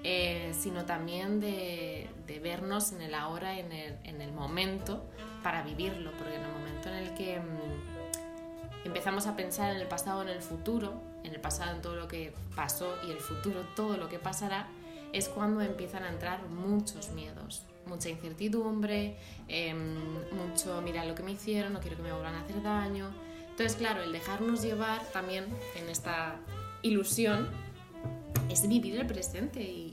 eh, 0.04 0.54
sino 0.58 0.86
también 0.86 1.40
de, 1.40 2.10
vernos 2.42 2.92
en 2.92 3.02
el 3.02 3.14
ahora, 3.14 3.60
en 3.60 3.72
el, 3.72 3.98
en 4.04 4.22
el 4.22 4.32
momento, 4.32 5.04
para 5.44 5.62
vivirlo, 5.64 6.12
porque 6.18 6.36
en 6.36 6.42
el 6.42 6.52
momento 6.52 6.90
en 6.90 6.96
el 6.96 7.14
que 7.14 7.40
mm, 7.40 8.86
empezamos 8.86 9.28
a 9.28 9.36
pensar 9.36 9.76
en 9.76 9.82
el 9.82 9.88
pasado, 9.88 10.22
en 10.24 10.30
el 10.30 10.42
futuro, 10.42 10.94
en 11.24 11.34
el 11.34 11.42
pasado, 11.42 11.76
en 11.76 11.82
todo 11.82 11.96
lo 11.96 12.08
que 12.08 12.34
pasó 12.56 12.96
y 13.08 13.12
el 13.12 13.20
futuro, 13.20 13.62
todo 13.76 13.98
lo 13.98 14.10
que 14.10 14.18
pasará, 14.18 14.68
es 15.14 15.30
cuando 15.30 15.62
empiezan 15.62 16.04
a 16.04 16.10
entrar 16.10 16.48
muchos 16.48 17.10
miedos, 17.12 17.64
mucha 17.86 18.10
incertidumbre, 18.10 19.18
em, 19.48 19.98
mucho 20.32 20.82
mira 20.82 21.06
lo 21.06 21.16
que 21.16 21.24
me 21.24 21.32
hicieron, 21.32 21.74
no 21.74 21.80
quiero 21.80 21.98
que 21.98 22.04
me 22.04 22.12
vuelvan 22.12 22.36
a 22.36 22.42
hacer 22.42 22.62
daño. 22.62 23.12
Entonces, 23.50 23.76
claro, 23.76 24.02
el 24.02 24.12
dejarnos 24.12 24.62
llevar 24.62 25.06
también 25.12 25.46
en 25.76 25.90
esta 25.90 26.40
ilusión 26.82 27.50
es 28.50 28.68
vivir 28.68 28.96
el 28.96 29.06
presente 29.06 29.62
y 29.62 29.91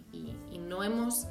no 0.69 0.85
hemos, 0.85 1.27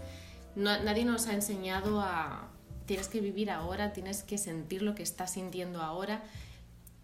nadie 0.55 1.05
nos 1.05 1.27
ha 1.27 1.33
enseñado 1.33 2.01
a 2.01 2.49
tienes 2.85 3.07
que 3.09 3.19
vivir 3.21 3.51
ahora, 3.51 3.93
tienes 3.93 4.23
que 4.23 4.37
sentir 4.37 4.81
lo 4.81 4.95
que 4.95 5.03
estás 5.03 5.31
sintiendo 5.33 5.81
ahora, 5.81 6.23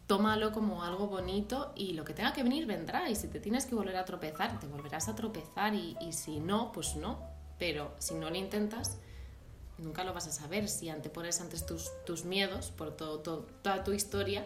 tómalo 0.08 0.52
como 0.52 0.84
algo 0.84 1.08
bonito 1.08 1.72
y 1.76 1.94
lo 1.94 2.04
que 2.06 2.14
tenga 2.14 2.34
que 2.34 2.44
venir 2.44 2.66
vendrá. 2.66 3.10
Y 3.10 3.16
si 3.16 3.28
te 3.28 3.40
tienes 3.40 3.66
que 3.66 3.76
volver 3.76 3.96
a 3.98 4.06
tropezar, 4.06 4.60
te 4.60 4.68
volverás 4.68 5.08
a 5.10 5.16
tropezar 5.16 5.74
y, 5.74 5.96
y 6.02 6.14
si 6.14 6.40
no, 6.40 6.72
pues 6.72 6.96
no, 6.96 7.20
pero 7.60 7.94
si 8.00 8.14
no 8.16 8.30
lo 8.30 8.36
intentas, 8.36 8.98
nunca 9.78 10.04
lo 10.04 10.14
vas 10.14 10.28
a 10.28 10.32
saber, 10.32 10.68
si 10.70 10.90
antepones 10.90 11.42
antes 11.42 11.66
tus, 11.66 11.92
tus 12.06 12.26
miedos 12.26 12.72
por 12.72 12.96
todo, 12.96 13.20
todo- 13.20 13.48
toda 13.62 13.84
tu 13.84 13.92
historia, 13.92 14.46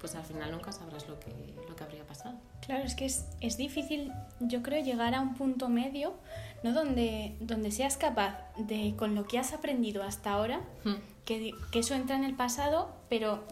pues 0.00 0.14
al 0.14 0.24
final 0.24 0.50
nunca 0.52 0.72
sabrás 0.72 1.08
lo 1.08 1.18
que, 1.20 1.30
lo 1.68 1.74
que 1.76 1.84
habría 1.84 2.04
pasado. 2.04 2.36
Claro, 2.64 2.84
es 2.84 2.94
que 2.94 3.06
es, 3.06 3.26
es 3.40 3.56
difícil, 3.56 4.12
yo 4.40 4.62
creo, 4.62 4.82
llegar 4.84 5.14
a 5.14 5.20
un 5.20 5.34
punto 5.34 5.68
medio, 5.68 6.14
¿no? 6.62 6.72
Donde, 6.72 7.36
donde 7.40 7.70
seas 7.70 7.96
capaz 7.96 8.38
de, 8.58 8.94
con 8.96 9.14
lo 9.14 9.26
que 9.26 9.38
has 9.38 9.52
aprendido 9.52 10.02
hasta 10.02 10.32
ahora, 10.32 10.60
Hmm. 10.84 10.94
que, 11.24 11.52
que 11.72 11.78
eso 11.80 11.94
entra 11.94 12.16
en 12.16 12.24
el 12.24 12.34
pasado, 12.34 12.90
pero 13.08 13.42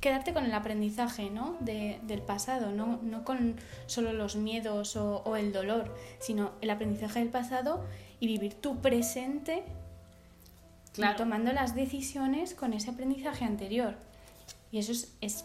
quedarte 0.00 0.32
con 0.34 0.44
el 0.44 0.52
aprendizaje 0.52 1.30
¿no? 1.30 1.56
de- 1.60 1.98
del 2.02 2.20
pasado, 2.20 2.72
¿no? 2.72 2.98
no 3.02 3.24
con 3.24 3.56
solo 3.86 4.12
los 4.12 4.36
miedos 4.36 4.96
o, 4.96 5.22
o 5.24 5.36
el 5.36 5.52
dolor, 5.52 5.94
sino 6.20 6.52
el 6.60 6.68
aprendizaje 6.70 7.20
del 7.20 7.28
pasado 7.30 7.84
y 8.20 8.26
vivir 8.26 8.54
tu 8.54 8.78
presente 8.80 9.64
Claro. 10.92 11.16
tomando 11.16 11.52
las 11.52 11.74
decisiones 11.74 12.54
con 12.54 12.72
ese 12.72 12.90
aprendizaje 12.90 13.44
anterior. 13.44 13.94
Y 14.70 14.78
eso 14.78 14.92
es, 14.92 15.12
es 15.20 15.44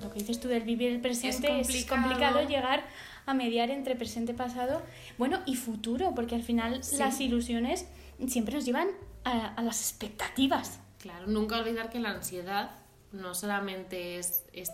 lo 0.00 0.10
que 0.10 0.18
dices 0.20 0.40
tú 0.40 0.48
del 0.48 0.62
vivir 0.62 0.90
el 0.92 1.00
presente 1.00 1.60
es 1.60 1.66
complicado. 1.66 2.02
complicado, 2.02 2.48
llegar 2.48 2.84
a 3.26 3.34
mediar 3.34 3.70
entre 3.70 3.94
presente, 3.96 4.34
pasado, 4.34 4.82
bueno, 5.18 5.40
y 5.46 5.56
futuro, 5.56 6.14
porque 6.14 6.34
al 6.34 6.42
final 6.42 6.82
Sí. 6.82 6.96
las 6.96 7.20
ilusiones 7.20 7.86
siempre 8.28 8.54
nos 8.54 8.64
llevan 8.64 8.88
a, 9.24 9.54
a 9.54 9.62
las 9.62 9.80
expectativas. 9.80 10.80
Claro, 10.98 11.26
nunca 11.26 11.58
olvidar 11.58 11.90
que 11.90 12.00
la 12.00 12.10
ansiedad 12.10 12.70
no 13.12 13.34
solamente 13.34 14.18
es, 14.18 14.44
es 14.52 14.70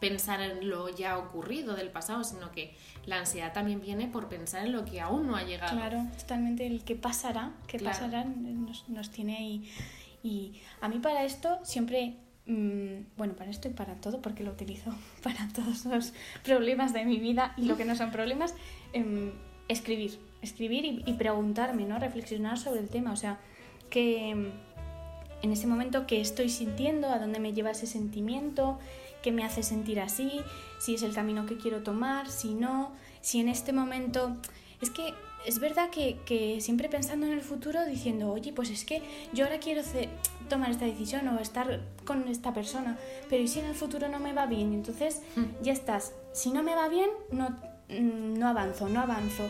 pensar 0.00 0.40
en 0.40 0.68
lo 0.68 0.88
ya 0.88 1.18
ocurrido 1.18 1.74
del 1.74 1.90
pasado, 1.90 2.22
sino 2.24 2.52
que 2.52 2.74
la 3.06 3.18
ansiedad 3.18 3.52
también 3.52 3.80
viene 3.80 4.06
por 4.06 4.28
pensar 4.28 4.64
en 4.66 4.72
lo 4.72 4.84
que 4.84 5.00
aún 5.00 5.26
no 5.26 5.36
ha 5.36 5.42
llegado. 5.42 5.76
Claro, 5.76 6.06
totalmente 6.18 6.66
el 6.66 6.84
que 6.84 6.94
pasará, 6.94 7.52
que 7.66 7.78
Claro. 7.78 7.98
pasará 7.98 8.24
nos, 8.24 8.88
nos 8.88 9.10
tiene 9.10 9.36
ahí. 9.36 9.70
Y 10.22 10.60
a 10.80 10.88
mí 10.88 10.98
para 10.98 11.24
esto 11.24 11.58
siempre, 11.64 12.16
bueno, 13.16 13.34
para 13.34 13.50
esto 13.50 13.68
y 13.68 13.72
para 13.72 13.94
todo, 13.96 14.22
porque 14.22 14.42
lo 14.42 14.52
utilizo 14.52 14.94
para 15.22 15.48
todos 15.48 15.84
los 15.84 16.14
problemas 16.42 16.92
de 16.92 17.04
mi 17.04 17.18
vida 17.18 17.52
y 17.56 17.66
lo 17.66 17.76
que 17.76 17.84
no 17.84 17.94
son 17.94 18.10
problemas, 18.10 18.54
em, 18.92 19.32
escribir, 19.68 20.18
escribir 20.40 20.84
y, 20.84 21.02
y 21.06 21.12
preguntarme, 21.14 21.84
¿no? 21.84 21.98
Reflexionar 21.98 22.58
sobre 22.58 22.80
el 22.80 22.88
tema, 22.88 23.12
o 23.12 23.16
sea, 23.16 23.38
que 23.90 24.30
em, 24.30 24.50
en 25.42 25.52
ese 25.52 25.66
momento 25.66 26.06
qué 26.06 26.20
estoy 26.20 26.48
sintiendo, 26.48 27.08
a 27.08 27.18
dónde 27.18 27.38
me 27.38 27.52
lleva 27.52 27.70
ese 27.70 27.86
sentimiento, 27.86 28.78
qué 29.22 29.30
me 29.30 29.44
hace 29.44 29.62
sentir 29.62 30.00
así, 30.00 30.40
si 30.80 30.94
es 30.94 31.02
el 31.02 31.12
camino 31.12 31.44
que 31.44 31.58
quiero 31.58 31.82
tomar, 31.82 32.28
si 32.28 32.54
no, 32.54 32.92
si 33.20 33.40
en 33.40 33.48
este 33.48 33.72
momento... 33.72 34.36
Es 34.80 34.90
que 34.90 35.14
es 35.46 35.58
verdad 35.60 35.90
que, 35.90 36.18
que 36.24 36.60
siempre 36.60 36.88
pensando 36.88 37.26
en 37.26 37.32
el 37.32 37.40
futuro 37.40 37.84
diciendo, 37.86 38.32
oye, 38.32 38.52
pues 38.52 38.70
es 38.70 38.84
que 38.84 39.02
yo 39.32 39.44
ahora 39.44 39.58
quiero 39.58 39.82
tomar 40.48 40.70
esta 40.70 40.84
decisión 40.84 41.26
o 41.28 41.38
estar 41.40 41.80
con 42.04 42.28
esta 42.28 42.52
persona, 42.52 42.98
pero 43.28 43.42
¿y 43.42 43.48
si 43.48 43.60
en 43.60 43.66
el 43.66 43.74
futuro 43.74 44.08
no 44.08 44.18
me 44.18 44.32
va 44.32 44.46
bien? 44.46 44.72
Entonces 44.72 45.22
ya 45.62 45.72
estás, 45.72 46.12
si 46.32 46.50
no 46.50 46.62
me 46.62 46.74
va 46.74 46.88
bien, 46.88 47.10
no, 47.30 47.50
mm, 47.88 48.38
no 48.38 48.48
avanzo, 48.48 48.88
no 48.88 49.00
avanzo. 49.00 49.48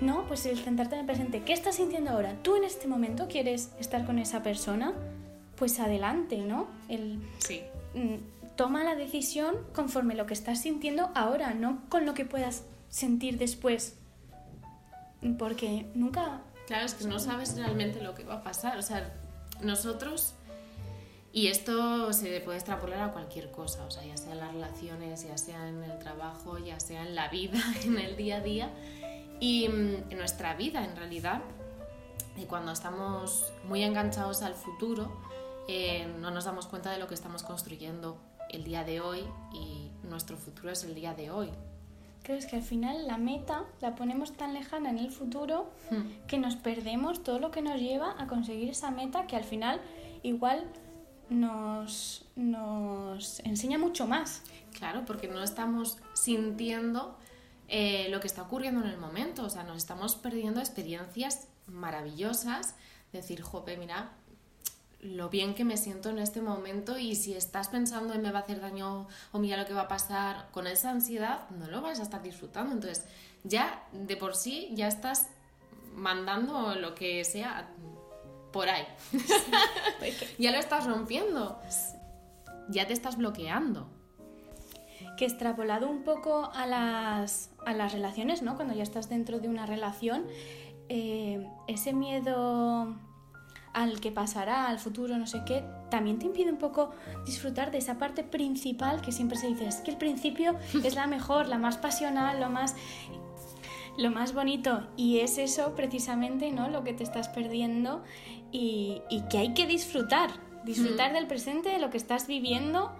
No, 0.00 0.24
pues 0.28 0.46
el 0.46 0.58
centrarte 0.58 0.94
en 0.94 1.00
el 1.00 1.06
presente. 1.06 1.42
¿Qué 1.42 1.52
estás 1.52 1.74
sintiendo 1.74 2.10
ahora? 2.10 2.36
¿Tú 2.42 2.54
en 2.54 2.62
este 2.62 2.86
momento 2.86 3.26
quieres 3.26 3.70
estar 3.80 4.06
con 4.06 4.20
esa 4.20 4.44
persona? 4.44 4.92
Pues 5.56 5.80
adelante, 5.80 6.38
¿no? 6.38 6.68
El, 6.88 7.20
Sí, 7.38 7.62
mm, 7.94 8.54
toma 8.54 8.84
la 8.84 8.94
decisión 8.94 9.56
conforme 9.74 10.14
lo 10.14 10.26
que 10.26 10.34
estás 10.34 10.62
sintiendo 10.62 11.10
ahora, 11.16 11.52
no 11.54 11.80
con 11.88 12.06
lo 12.06 12.14
que 12.14 12.24
puedas 12.24 12.62
sentir 12.88 13.38
después. 13.38 13.96
Porque 15.38 15.90
nunca... 15.94 16.42
Claro, 16.66 16.84
es 16.84 16.94
que 16.94 17.06
no 17.06 17.18
sabes 17.18 17.56
realmente 17.56 18.02
lo 18.02 18.14
que 18.14 18.24
va 18.24 18.34
a 18.34 18.42
pasar. 18.42 18.76
O 18.78 18.82
sea, 18.82 19.12
nosotros, 19.62 20.34
y 21.32 21.48
esto 21.48 22.12
se 22.12 22.40
puede 22.40 22.58
extrapolar 22.58 23.00
a 23.00 23.12
cualquier 23.12 23.50
cosa, 23.50 23.84
o 23.86 23.90
sea, 23.90 24.04
ya 24.04 24.16
sea 24.16 24.32
en 24.32 24.38
las 24.38 24.52
relaciones, 24.52 25.26
ya 25.26 25.38
sea 25.38 25.68
en 25.68 25.82
el 25.82 25.98
trabajo, 25.98 26.58
ya 26.58 26.78
sea 26.78 27.02
en 27.02 27.14
la 27.14 27.28
vida, 27.28 27.58
en 27.84 27.98
el 27.98 28.16
día 28.16 28.36
a 28.36 28.40
día, 28.40 28.70
y 29.40 29.68
mm, 29.68 30.10
en 30.10 30.18
nuestra 30.18 30.54
vida 30.54 30.84
en 30.84 30.96
realidad. 30.96 31.42
Y 32.36 32.44
cuando 32.44 32.72
estamos 32.72 33.52
muy 33.64 33.82
enganchados 33.82 34.42
al 34.42 34.54
futuro, 34.54 35.10
eh, 35.66 36.06
no 36.20 36.30
nos 36.30 36.44
damos 36.44 36.66
cuenta 36.66 36.90
de 36.90 36.98
lo 36.98 37.08
que 37.08 37.14
estamos 37.14 37.42
construyendo 37.42 38.16
el 38.50 38.64
día 38.64 38.84
de 38.84 39.00
hoy 39.00 39.24
y 39.52 39.90
nuestro 40.04 40.36
futuro 40.36 40.70
es 40.70 40.84
el 40.84 40.94
día 40.94 41.14
de 41.14 41.30
hoy. 41.30 41.50
Creo 42.28 42.36
es 42.36 42.44
que 42.44 42.56
al 42.56 42.62
final 42.62 43.06
la 43.06 43.16
meta 43.16 43.64
la 43.80 43.94
ponemos 43.94 44.34
tan 44.34 44.52
lejana 44.52 44.90
en 44.90 44.98
el 44.98 45.10
futuro 45.10 45.70
Hmm. 45.90 46.26
que 46.26 46.36
nos 46.36 46.56
perdemos 46.56 47.22
todo 47.22 47.38
lo 47.38 47.50
que 47.50 47.62
nos 47.62 47.80
lleva 47.80 48.16
a 48.22 48.26
conseguir 48.26 48.68
esa 48.68 48.90
meta 48.90 49.26
que 49.26 49.34
al 49.34 49.44
final 49.44 49.80
igual 50.22 50.70
nos, 51.30 52.26
nos 52.36 53.40
enseña 53.40 53.78
mucho 53.78 54.06
más. 54.06 54.42
Claro, 54.74 55.06
porque 55.06 55.26
no 55.26 55.42
estamos 55.42 55.96
sintiendo 56.12 57.16
eh, 57.66 58.08
lo 58.10 58.20
que 58.20 58.26
está 58.26 58.42
ocurriendo 58.42 58.82
en 58.82 58.88
el 58.90 58.98
momento, 58.98 59.44
o 59.44 59.48
sea, 59.48 59.62
nos 59.62 59.78
estamos 59.78 60.14
perdiendo 60.14 60.60
experiencias 60.60 61.48
maravillosas, 61.66 62.74
decir, 63.10 63.40
jope, 63.40 63.78
mira 63.78 64.12
lo 65.00 65.28
bien 65.28 65.54
que 65.54 65.64
me 65.64 65.76
siento 65.76 66.10
en 66.10 66.18
este 66.18 66.40
momento 66.40 66.98
y 66.98 67.14
si 67.14 67.34
estás 67.34 67.68
pensando 67.68 68.14
en 68.14 68.22
me 68.22 68.32
va 68.32 68.40
a 68.40 68.42
hacer 68.42 68.60
daño 68.60 69.06
o 69.32 69.38
mira 69.38 69.56
lo 69.56 69.64
que 69.64 69.72
va 69.72 69.82
a 69.82 69.88
pasar 69.88 70.48
con 70.50 70.66
esa 70.66 70.90
ansiedad, 70.90 71.48
no 71.50 71.68
lo 71.68 71.80
vas 71.80 72.00
a 72.00 72.02
estar 72.02 72.22
disfrutando. 72.22 72.74
Entonces, 72.74 73.04
ya 73.44 73.86
de 73.92 74.16
por 74.16 74.34
sí 74.34 74.70
ya 74.74 74.88
estás 74.88 75.28
mandando 75.94 76.74
lo 76.74 76.94
que 76.94 77.24
sea 77.24 77.68
por 78.52 78.68
ahí. 78.68 78.86
ya 80.38 80.50
lo 80.50 80.58
estás 80.58 80.86
rompiendo. 80.86 81.60
Ya 82.68 82.86
te 82.86 82.92
estás 82.92 83.16
bloqueando. 83.16 83.88
que 85.16 85.24
extrapolado 85.24 85.88
un 85.88 86.02
poco 86.02 86.50
a 86.54 86.66
las, 86.66 87.50
a 87.64 87.72
las 87.72 87.92
relaciones, 87.92 88.42
¿no? 88.42 88.56
Cuando 88.56 88.74
ya 88.74 88.82
estás 88.82 89.08
dentro 89.08 89.38
de 89.38 89.48
una 89.48 89.64
relación, 89.64 90.26
eh, 90.88 91.46
ese 91.66 91.92
miedo 91.92 92.96
al 93.72 94.00
que 94.00 94.10
pasará, 94.12 94.68
al 94.68 94.78
futuro, 94.78 95.16
no 95.18 95.26
sé 95.26 95.42
qué, 95.46 95.64
también 95.90 96.18
te 96.18 96.26
impide 96.26 96.50
un 96.50 96.58
poco 96.58 96.90
disfrutar 97.24 97.70
de 97.70 97.78
esa 97.78 97.98
parte 97.98 98.24
principal 98.24 99.00
que 99.00 99.12
siempre 99.12 99.38
se 99.38 99.48
dice, 99.48 99.66
es 99.66 99.76
que 99.76 99.90
el 99.90 99.96
principio 99.96 100.56
es 100.84 100.94
la 100.94 101.06
mejor, 101.06 101.48
la 101.48 101.58
más 101.58 101.76
pasional, 101.78 102.40
lo 102.40 102.50
más 102.50 102.74
lo 103.96 104.12
más 104.12 104.32
bonito 104.32 104.86
y 104.96 105.18
es 105.18 105.38
eso 105.38 105.74
precisamente 105.74 106.52
no 106.52 106.68
lo 106.68 106.84
que 106.84 106.92
te 106.92 107.02
estás 107.02 107.28
perdiendo 107.28 108.04
y, 108.52 109.02
y 109.10 109.22
que 109.22 109.38
hay 109.38 109.54
que 109.54 109.66
disfrutar 109.66 110.30
disfrutar 110.64 111.12
del 111.12 111.26
presente 111.26 111.70
de 111.70 111.80
lo 111.80 111.90
que 111.90 111.96
estás 111.96 112.28
viviendo 112.28 112.92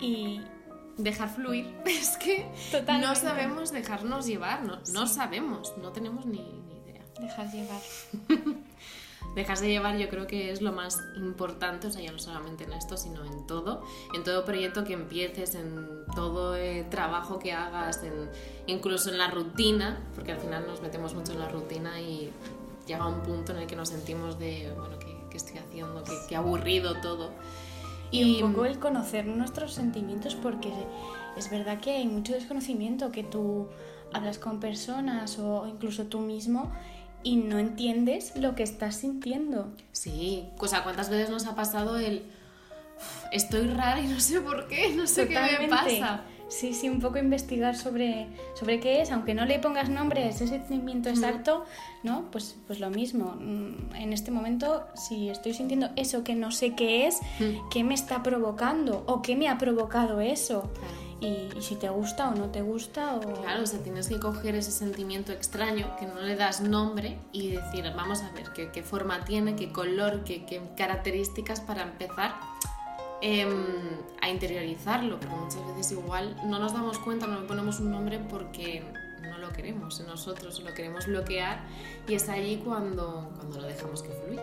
y, 0.00 0.40
Dejar 0.96 1.28
fluir. 1.28 1.74
Es 1.86 2.16
que 2.16 2.46
Totalmente. 2.70 3.08
no 3.08 3.14
sabemos 3.16 3.72
dejarnos 3.72 4.26
llevar, 4.26 4.62
no, 4.62 4.78
no 4.92 5.06
sabemos, 5.06 5.74
no 5.78 5.92
tenemos 5.92 6.24
ni, 6.26 6.38
ni 6.38 6.78
idea. 6.78 7.02
dejar 7.20 7.50
llevar 7.50 7.80
Dejarse 9.34 9.68
llevar 9.68 9.96
yo 9.98 10.08
creo 10.08 10.26
que 10.26 10.50
es 10.50 10.62
lo 10.62 10.72
más 10.72 10.98
importante, 11.16 11.88
o 11.88 11.90
sea, 11.90 12.02
ya 12.02 12.12
no 12.12 12.18
solamente 12.18 12.64
en 12.64 12.72
esto, 12.72 12.96
sino 12.96 13.24
en 13.24 13.46
todo, 13.46 13.82
en 14.14 14.22
todo 14.22 14.44
proyecto 14.44 14.84
que 14.84 14.92
empieces, 14.92 15.54
en 15.54 16.04
todo 16.14 16.56
eh, 16.56 16.86
trabajo 16.90 17.38
que 17.38 17.52
hagas, 17.52 18.02
en, 18.04 18.30
incluso 18.66 19.10
en 19.10 19.18
la 19.18 19.30
rutina, 19.30 20.00
porque 20.14 20.32
al 20.32 20.38
final 20.38 20.66
nos 20.66 20.80
metemos 20.82 21.14
mucho 21.14 21.32
en 21.32 21.40
la 21.40 21.48
rutina 21.48 22.00
y 22.00 22.30
llega 22.86 23.06
un 23.06 23.22
punto 23.22 23.52
en 23.52 23.58
el 23.58 23.66
que 23.66 23.76
nos 23.76 23.88
sentimos 23.88 24.38
de, 24.38 24.72
bueno, 24.76 24.98
¿qué, 24.98 25.16
qué 25.30 25.36
estoy 25.36 25.58
haciendo? 25.58 26.04
¿Qué, 26.04 26.12
qué 26.28 26.36
aburrido 26.36 27.00
todo. 27.00 27.32
y 28.10 28.42
un 28.42 28.52
poco 28.52 28.66
el 28.66 28.78
conocer 28.78 29.26
nuestros 29.26 29.74
sentimientos 29.74 30.36
porque 30.36 30.70
es 31.36 31.50
verdad 31.50 31.80
que 31.80 31.96
hay 31.96 32.06
mucho 32.06 32.34
desconocimiento 32.34 33.10
que 33.10 33.24
tú 33.24 33.68
hablas 34.12 34.38
con 34.38 34.60
personas 34.60 35.38
o 35.38 35.66
incluso 35.66 36.04
tú 36.04 36.20
mismo 36.20 36.72
y 37.24 37.36
no 37.36 37.58
entiendes 37.58 38.36
lo 38.36 38.54
que 38.54 38.62
estás 38.62 38.96
sintiendo 38.96 39.72
Sí, 39.92 40.48
o 40.58 40.68
sea, 40.68 40.82
¿cuántas 40.84 41.10
veces 41.10 41.30
nos 41.30 41.46
ha 41.46 41.54
pasado 41.56 41.96
el... 41.98 42.22
"Uf, 42.96 43.24
Estoy 43.32 43.66
rara 43.66 44.00
y 44.00 44.06
no 44.06 44.20
sé 44.20 44.40
por 44.40 44.68
qué, 44.68 44.90
no 44.94 45.06
sé 45.08 45.26
qué 45.26 45.34
me 45.58 45.68
pasa. 45.68 46.22
Sí, 46.48 46.74
sí, 46.74 46.88
un 46.88 47.00
poco 47.00 47.18
investigar 47.18 47.76
sobre, 47.76 48.28
sobre 48.54 48.78
qué 48.78 49.00
es, 49.00 49.10
aunque 49.10 49.34
no 49.34 49.44
le 49.44 49.58
pongas 49.58 49.88
nombre 49.88 50.24
a 50.24 50.28
ese 50.28 50.46
sentimiento 50.46 51.08
exacto, 51.08 51.64
¿no? 52.02 52.30
Pues, 52.30 52.56
pues 52.66 52.80
lo 52.80 52.90
mismo. 52.90 53.36
Mm, 53.40 53.94
En 53.94 54.12
este 54.12 54.30
momento, 54.30 54.86
si 54.94 55.30
estoy 55.30 55.54
sintiendo 55.54 55.88
eso 55.96 56.22
que 56.22 56.34
no 56.34 56.50
sé 56.50 56.74
qué 56.74 57.06
es. 57.06 57.20
¿qué 57.70 57.82
me 57.82 57.94
está 57.94 58.22
provocando? 58.22 59.04
¿O 59.06 59.22
qué 59.22 59.36
me 59.36 59.48
ha 59.48 59.58
provocado 59.58 60.20
eso? 60.20 60.70
Claro. 60.74 61.04
Y, 61.20 61.58
y 61.58 61.62
si 61.62 61.76
te 61.76 61.88
gusta 61.88 62.28
o 62.28 62.34
no 62.34 62.50
te 62.50 62.60
gusta, 62.60 63.14
o... 63.16 63.20
Claro, 63.20 63.62
o 63.62 63.66
sea, 63.66 63.78
tienes 63.80 64.08
que 64.08 64.20
coger 64.20 64.56
ese 64.56 64.70
sentimiento 64.70 65.32
extraño 65.32 65.96
que 65.98 66.06
no 66.06 66.20
le 66.20 66.36
das 66.36 66.60
nombre 66.60 67.18
y 67.32 67.52
decir, 67.52 67.84
vamos 67.96 68.22
a 68.22 68.30
ver 68.32 68.52
qué, 68.52 68.70
qué 68.70 68.82
forma 68.82 69.24
tiene, 69.24 69.56
qué 69.56 69.72
color, 69.72 70.24
qué, 70.24 70.44
qué 70.44 70.60
características 70.76 71.60
para 71.60 71.82
empezar 71.82 72.34
em, 73.26 73.50
a 74.20 74.28
interiorizarlo, 74.28 75.18
porque 75.18 75.34
muchas 75.34 75.66
veces 75.66 75.92
igual 75.92 76.36
no 76.44 76.58
nos 76.58 76.74
damos 76.74 76.98
cuenta, 76.98 77.26
no 77.26 77.40
le 77.40 77.46
ponemos 77.46 77.80
un 77.80 77.90
nombre 77.90 78.18
porque 78.18 78.82
no 79.22 79.38
lo 79.38 79.50
queremos 79.50 79.98
nosotros, 80.00 80.60
lo 80.60 80.74
queremos 80.74 81.06
bloquear 81.06 81.62
y 82.06 82.14
es 82.14 82.28
allí 82.28 82.60
cuando, 82.62 83.30
cuando 83.36 83.60
lo 83.62 83.66
dejamos 83.66 84.02
que 84.02 84.10
fluya. 84.10 84.42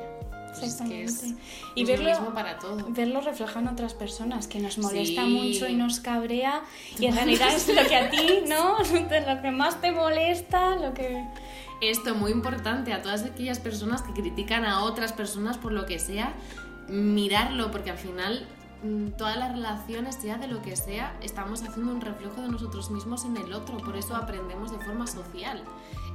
Pues 0.54 0.63
es 0.63 0.82
que 0.82 1.04
es, 1.04 1.12
Exactamente. 1.24 1.44
y 1.76 1.86
lo 1.86 1.94
verlo- 1.94 2.10
mismo 2.10 2.34
para 2.34 2.58
todo. 2.58 2.86
verlo 2.89 3.22
reflejado 3.22 3.60
en 3.60 3.67
otras 3.70 3.94
personas, 3.94 4.48
que 4.48 4.60
nos 4.60 4.78
molesta 4.80 5.24
Sí. 5.24 5.30
mucho 5.30 5.67
y 5.67 5.76
nos 5.76 6.00
cabrea, 6.00 6.63
y 7.00 7.06
en 7.06 7.15
realidad 7.15 7.54
es 7.56 7.67
lo 7.70 7.88
que 7.88 7.96
a 7.96 8.10
ti, 8.10 8.44
¿no? 8.50 8.78
lo 9.34 9.41
que 9.41 9.52
más 9.52 9.80
te 9.80 9.91
molesta, 9.91 10.76
lo 10.78 10.94
que... 10.94 11.24
Esto 11.82 12.15
muy 12.15 12.32
importante 12.32 12.94
a 12.94 13.02
todas 13.02 13.24
aquellas 13.24 13.60
personas 13.60 14.02
que 14.02 14.12
critican 14.13 14.65
a 14.65 14.84
otras 14.84 15.13
personas 15.13 15.58
por 15.58 15.72
lo 15.72 15.86
que 15.86 16.00
sea, 16.00 16.34
mirarlo, 16.89 17.72
porque 17.72 17.91
al 17.91 17.98
final 17.98 18.46
todas 19.17 19.38
las 19.38 19.52
relaciones, 19.52 20.15
sea 20.15 20.38
de 20.38 20.48
lo 20.48 20.62
que 20.62 20.76
sea, 20.76 21.15
estamos 21.22 21.62
haciendo 21.63 21.91
un 21.94 22.02
reflejo 22.02 22.41
de 22.41 22.48
nosotros 22.50 22.89
mismos 22.91 23.26
en 23.26 23.38
el 23.38 23.54
otro, 23.54 23.78
por 23.78 23.96
eso 23.96 24.15
aprendemos 24.15 24.72
de 24.72 24.84
forma 24.84 25.06
social. 25.08 25.63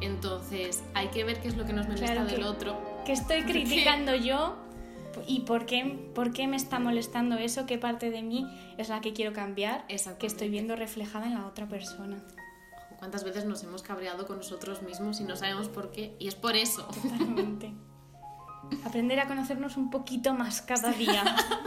Entonces 0.00 0.83
hay 0.94 1.09
que 1.09 1.24
ver 1.24 1.40
qué 1.40 1.48
es 1.48 1.57
lo 1.57 1.64
que 1.64 1.72
nos 1.72 1.87
molesta 1.87 2.07
Claro 2.12 2.26
del 2.26 2.37
que- 2.37 2.44
otro. 2.44 2.76
que 3.05 3.12
estoy 3.12 3.42
criticando 3.44 4.14
yo 4.14 4.57
¿Y 5.26 5.40
por 5.40 5.64
qué, 5.64 6.11
por 6.14 6.35
qué 6.35 6.46
me 6.46 6.57
está 6.59 6.79
molestando 6.79 7.37
eso? 7.37 7.64
¿Qué 7.64 7.79
parte 7.79 8.11
de 8.11 8.20
mí 8.20 8.46
es 8.76 8.90
la 8.90 9.00
que 9.00 9.14
quiero 9.14 9.33
cambiar? 9.33 9.87
Que 9.87 10.26
estoy 10.26 10.50
viendo 10.50 10.76
reflejada 10.76 11.24
en 11.24 11.33
la 11.33 11.46
otra 11.46 11.66
persona. 11.66 12.18
¿Cuántas 12.98 13.24
veces 13.24 13.46
nos 13.46 13.62
hemos 13.62 13.83
cabreado 13.83 14.26
con 14.26 14.37
nosotros 14.37 14.83
mismos 14.83 15.18
y 15.20 15.24
no 15.24 15.35
sabemos 15.35 15.68
por 15.70 15.90
qué? 15.90 16.14
Y 16.18 16.29
es 16.29 16.35
por 16.35 16.55
eso. 16.55 16.83
Totalmente. 17.02 17.72
Aprender 18.85 19.18
a 19.20 19.26
conocernos 19.26 19.79
un 19.79 19.88
poquito 19.88 20.35
más 20.35 20.61
cada 20.61 20.92
día. 20.92 21.24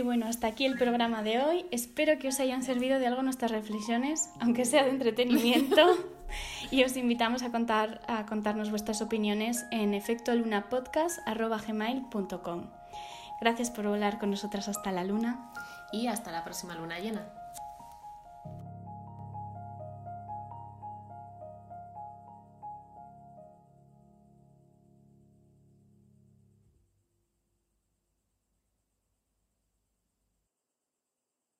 Y 0.00 0.02
bueno, 0.02 0.26
hasta 0.26 0.46
aquí 0.46 0.64
el 0.64 0.78
programa 0.78 1.22
de 1.22 1.42
hoy. 1.42 1.66
Espero 1.70 2.18
que 2.18 2.28
os 2.28 2.40
hayan 2.40 2.62
servido 2.62 2.98
de 2.98 3.06
algo 3.06 3.22
nuestras 3.22 3.50
reflexiones, 3.50 4.30
aunque 4.40 4.64
sea 4.64 4.84
de 4.84 4.88
entretenimiento. 4.88 5.94
y 6.70 6.84
os 6.84 6.96
invitamos 6.96 7.42
a, 7.42 7.52
contar, 7.52 8.00
a 8.08 8.24
contarnos 8.24 8.70
vuestras 8.70 9.02
opiniones 9.02 9.66
en 9.70 9.92
efectolunapodcast.gmail.com 9.92 12.70
Gracias 13.42 13.70
por 13.70 13.88
volar 13.88 14.18
con 14.18 14.30
nosotras 14.30 14.68
hasta 14.68 14.90
la 14.90 15.04
luna. 15.04 15.52
Y 15.92 16.06
hasta 16.06 16.32
la 16.32 16.44
próxima 16.44 16.74
luna 16.76 16.98
llena. 16.98 17.26